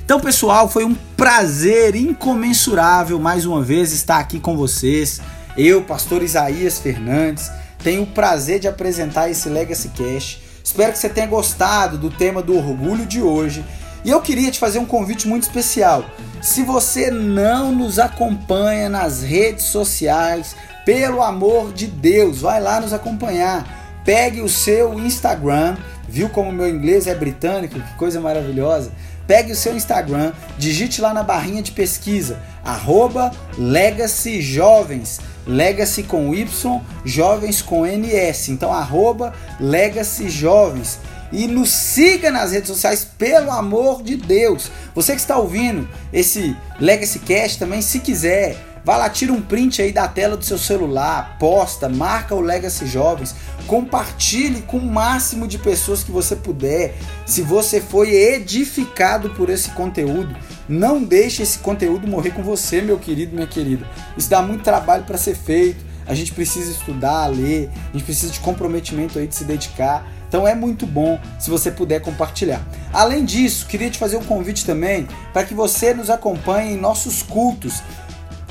Então, 0.05 0.19
pessoal, 0.19 0.69
foi 0.69 0.85
um 0.85 0.93
prazer 1.17 1.95
incomensurável 1.95 3.17
mais 3.17 3.43
uma 3.43 3.63
vez 3.63 3.91
estar 3.91 4.19
aqui 4.19 4.39
com 4.39 4.55
vocês. 4.55 5.19
Eu, 5.57 5.81
pastor 5.81 6.21
Isaías 6.21 6.77
Fernandes, 6.77 7.49
tenho 7.83 8.03
o 8.03 8.07
prazer 8.07 8.59
de 8.59 8.67
apresentar 8.67 9.31
esse 9.31 9.49
Legacy 9.49 9.89
Cash. 9.97 10.41
Espero 10.63 10.91
que 10.91 10.99
você 10.99 11.09
tenha 11.09 11.25
gostado 11.25 11.97
do 11.97 12.11
tema 12.11 12.43
do 12.43 12.55
orgulho 12.55 13.03
de 13.03 13.19
hoje. 13.19 13.65
E 14.03 14.11
eu 14.11 14.21
queria 14.21 14.51
te 14.51 14.59
fazer 14.59 14.77
um 14.77 14.85
convite 14.85 15.27
muito 15.27 15.41
especial. 15.41 16.05
Se 16.39 16.61
você 16.61 17.09
não 17.09 17.71
nos 17.71 17.97
acompanha 17.97 18.87
nas 18.87 19.23
redes 19.23 19.65
sociais, 19.65 20.55
pelo 20.85 21.23
amor 21.23 21.73
de 21.73 21.87
Deus, 21.87 22.41
vai 22.41 22.61
lá 22.61 22.79
nos 22.79 22.93
acompanhar. 22.93 24.03
Pegue 24.05 24.41
o 24.41 24.47
seu 24.47 24.99
Instagram, 24.99 25.75
viu 26.07 26.29
como 26.29 26.51
meu 26.51 26.69
inglês 26.69 27.07
é 27.07 27.15
britânico? 27.15 27.79
Que 27.79 27.93
coisa 27.95 28.21
maravilhosa 28.21 28.91
pegue 29.27 29.51
o 29.51 29.55
seu 29.55 29.75
Instagram, 29.75 30.33
digite 30.57 31.01
lá 31.01 31.13
na 31.13 31.23
barrinha 31.23 31.61
de 31.61 31.71
pesquisa, 31.71 32.39
arroba 32.63 33.31
Legacy 33.57 34.41
Jovens, 34.41 35.19
Legacy 35.45 36.03
com 36.03 36.33
Y, 36.33 36.47
Jovens 37.03 37.61
com 37.61 37.85
NS, 37.85 38.49
então 38.49 38.73
arroba 38.73 39.33
Legacy 39.59 40.29
Jovens. 40.29 40.99
E 41.31 41.47
nos 41.47 41.69
siga 41.69 42.31
nas 42.31 42.51
redes 42.51 42.69
sociais, 42.69 43.05
pelo 43.17 43.51
amor 43.51 44.03
de 44.03 44.15
Deus. 44.15 44.71
Você 44.93 45.13
que 45.13 45.19
está 45.19 45.37
ouvindo 45.37 45.89
esse 46.13 46.55
Legacy 46.79 47.19
Cast 47.19 47.59
também, 47.59 47.81
se 47.81 47.99
quiser, 47.99 48.55
Vá 48.85 48.97
lá, 48.97 49.09
tira 49.09 49.33
um 49.33 49.41
print 49.41 49.81
aí 49.81 49.91
da 49.91 50.07
tela 50.07 50.37
do 50.37 50.45
seu 50.45 50.59
celular, 50.59 51.37
posta, 51.39 51.89
marca 51.89 52.35
o 52.35 52.39
Legacy 52.39 52.85
Jovens, 52.85 53.35
compartilhe 53.65 54.61
com 54.61 54.77
o 54.77 54.85
máximo 54.85 55.47
de 55.47 55.57
pessoas 55.57 56.03
que 56.03 56.11
você 56.11 56.35
puder. 56.35 56.93
Se 57.25 57.41
você 57.41 57.81
foi 57.81 58.13
edificado 58.13 59.31
por 59.31 59.49
esse 59.49 59.71
conteúdo, 59.71 60.35
não 60.69 61.03
deixe 61.03 61.41
esse 61.41 61.57
conteúdo 61.57 62.07
morrer 62.07 62.29
com 62.29 62.43
você, 62.43 62.79
meu 62.79 62.99
querido, 62.99 63.33
minha 63.33 63.47
querida. 63.47 63.89
Isso 64.15 64.29
dá 64.29 64.39
muito 64.43 64.63
trabalho 64.63 65.03
para 65.03 65.17
ser 65.17 65.35
feito. 65.35 65.83
A 66.05 66.13
gente 66.13 66.31
precisa 66.31 66.69
estudar, 66.69 67.25
ler, 67.25 67.71
a 67.89 67.97
gente 67.97 68.05
precisa 68.05 68.31
de 68.31 68.39
comprometimento 68.39 69.17
aí 69.17 69.25
de 69.25 69.33
se 69.33 69.45
dedicar. 69.45 70.07
Então 70.27 70.47
é 70.47 70.53
muito 70.53 70.85
bom 70.85 71.19
se 71.39 71.49
você 71.49 71.71
puder 71.71 72.01
compartilhar. 72.01 72.61
Além 72.93 73.25
disso, 73.25 73.65
queria 73.65 73.89
te 73.89 73.97
fazer 73.97 74.17
um 74.17 74.23
convite 74.23 74.63
também 74.63 75.07
para 75.33 75.43
que 75.43 75.55
você 75.55 75.91
nos 75.91 76.11
acompanhe 76.11 76.73
em 76.73 76.77
nossos 76.77 77.23
cultos 77.23 77.81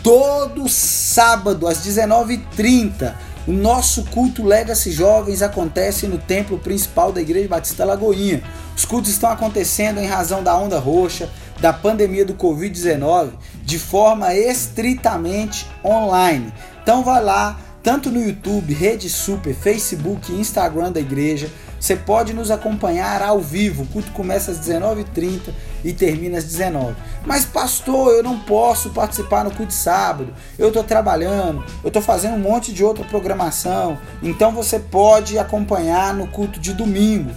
todo 0.04 0.68
sábado 0.68 1.66
às 1.66 1.78
19h30. 1.78 3.14
O 3.48 3.52
nosso 3.52 4.04
culto 4.04 4.44
Legacy 4.44 4.92
Jovens 4.92 5.40
acontece 5.40 6.06
no 6.06 6.18
templo 6.18 6.58
principal 6.58 7.10
da 7.10 7.22
Igreja 7.22 7.48
Batista 7.48 7.86
Lagoinha. 7.86 8.42
Os 8.76 8.84
cultos 8.84 9.10
estão 9.10 9.30
acontecendo 9.30 9.98
em 9.98 10.06
razão 10.06 10.42
da 10.42 10.56
onda 10.56 10.78
roxa, 10.78 11.30
da 11.58 11.72
pandemia 11.72 12.24
do 12.24 12.34
Covid-19, 12.34 13.30
de 13.62 13.78
forma 13.78 14.34
estritamente 14.34 15.66
online. 15.82 16.52
Então 16.82 17.02
vai 17.02 17.22
lá, 17.22 17.58
tanto 17.82 18.10
no 18.10 18.22
YouTube, 18.22 18.74
Rede 18.74 19.08
Super, 19.08 19.54
Facebook 19.54 20.30
e 20.30 20.38
Instagram 20.38 20.92
da 20.92 21.00
igreja. 21.00 21.50
Você 21.80 21.96
pode 21.96 22.34
nos 22.34 22.50
acompanhar 22.50 23.22
ao 23.22 23.40
vivo. 23.40 23.84
O 23.84 23.86
culto 23.86 24.10
começa 24.12 24.50
às 24.50 24.58
19h30 24.58 25.50
e 25.84 25.92
termina 25.92 26.38
às 26.38 26.44
19 26.44 26.96
Mas, 27.24 27.44
pastor, 27.44 28.14
eu 28.14 28.22
não 28.22 28.40
posso 28.40 28.90
participar 28.90 29.44
no 29.44 29.50
culto 29.50 29.66
de 29.66 29.74
sábado. 29.74 30.32
Eu 30.58 30.68
estou 30.68 30.82
trabalhando, 30.82 31.62
eu 31.82 31.88
estou 31.88 32.02
fazendo 32.02 32.34
um 32.34 32.38
monte 32.38 32.72
de 32.72 32.82
outra 32.82 33.04
programação. 33.04 33.98
Então 34.22 34.50
você 34.50 34.78
pode 34.78 35.38
acompanhar 35.38 36.14
no 36.14 36.26
culto 36.26 36.58
de 36.58 36.72
domingo. 36.72 37.30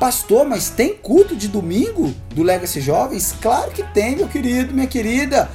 Pastor, 0.00 0.44
mas 0.44 0.68
tem 0.68 0.96
culto 0.96 1.36
de 1.36 1.46
domingo 1.46 2.12
do 2.34 2.42
Legacy 2.42 2.80
Jovens? 2.80 3.34
Claro 3.40 3.70
que 3.70 3.84
tem, 3.84 4.16
meu 4.16 4.26
querido, 4.26 4.74
minha 4.74 4.86
querida. 4.86 5.48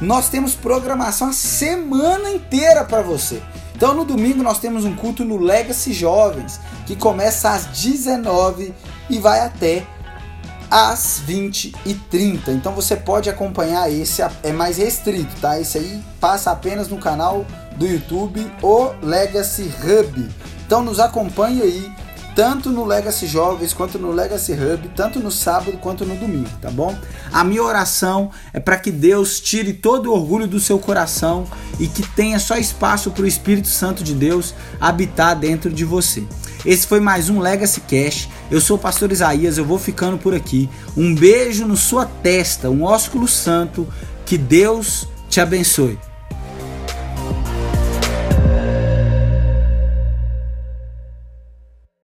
Nós 0.00 0.28
temos 0.28 0.54
programação 0.54 1.28
a 1.28 1.32
semana 1.32 2.30
inteira 2.30 2.84
para 2.84 3.00
você. 3.00 3.40
Então 3.74 3.94
no 3.94 4.04
domingo 4.04 4.42
nós 4.42 4.58
temos 4.58 4.84
um 4.84 4.94
culto 4.94 5.24
no 5.24 5.36
Legacy 5.36 5.92
Jovens, 5.92 6.60
que 6.86 6.94
começa 6.94 7.50
às 7.50 7.66
19 7.66 8.74
e 9.08 9.18
vai 9.18 9.40
até 9.40 9.84
às 10.74 11.20
20 11.24 11.72
e 11.86 11.94
30. 11.94 12.50
Então 12.50 12.74
você 12.74 12.96
pode 12.96 13.30
acompanhar 13.30 13.88
esse 13.88 14.20
é 14.42 14.52
mais 14.52 14.76
restrito, 14.76 15.32
tá? 15.40 15.60
Esse 15.60 15.78
aí 15.78 16.02
passa 16.18 16.50
apenas 16.50 16.88
no 16.88 16.98
canal 16.98 17.46
do 17.76 17.86
YouTube 17.86 18.44
o 18.60 18.90
Legacy 19.00 19.72
Hub. 19.80 20.28
Então 20.66 20.82
nos 20.82 20.98
acompanhe 20.98 21.62
aí 21.62 21.92
tanto 22.34 22.70
no 22.70 22.84
Legacy 22.84 23.28
Jovens 23.28 23.72
quanto 23.72 24.00
no 24.00 24.10
Legacy 24.10 24.52
Hub, 24.54 24.90
tanto 24.96 25.20
no 25.20 25.30
sábado 25.30 25.78
quanto 25.78 26.04
no 26.04 26.16
domingo, 26.16 26.50
tá 26.60 26.72
bom? 26.72 26.92
A 27.32 27.44
minha 27.44 27.62
oração 27.62 28.32
é 28.52 28.58
para 28.58 28.76
que 28.76 28.90
Deus 28.90 29.38
tire 29.38 29.74
todo 29.74 30.10
o 30.10 30.12
orgulho 30.12 30.48
do 30.48 30.58
seu 30.58 30.80
coração 30.80 31.46
e 31.78 31.86
que 31.86 32.02
tenha 32.16 32.40
só 32.40 32.56
espaço 32.56 33.12
para 33.12 33.22
o 33.22 33.26
Espírito 33.28 33.68
Santo 33.68 34.02
de 34.02 34.12
Deus 34.12 34.52
habitar 34.80 35.38
dentro 35.38 35.70
de 35.70 35.84
você. 35.84 36.24
Esse 36.64 36.86
foi 36.86 36.98
mais 36.98 37.28
um 37.28 37.40
Legacy 37.40 37.80
Cash. 37.82 38.28
Eu 38.50 38.60
sou 38.60 38.76
o 38.76 38.80
pastor 38.80 39.12
Isaías, 39.12 39.58
eu 39.58 39.64
vou 39.64 39.78
ficando 39.78 40.16
por 40.16 40.34
aqui. 40.34 40.68
Um 40.96 41.14
beijo 41.14 41.66
no 41.66 41.76
sua 41.76 42.06
testa, 42.06 42.70
um 42.70 42.84
ósculo 42.84 43.28
santo. 43.28 43.86
Que 44.24 44.38
Deus 44.38 45.06
te 45.28 45.40
abençoe. 45.40 45.98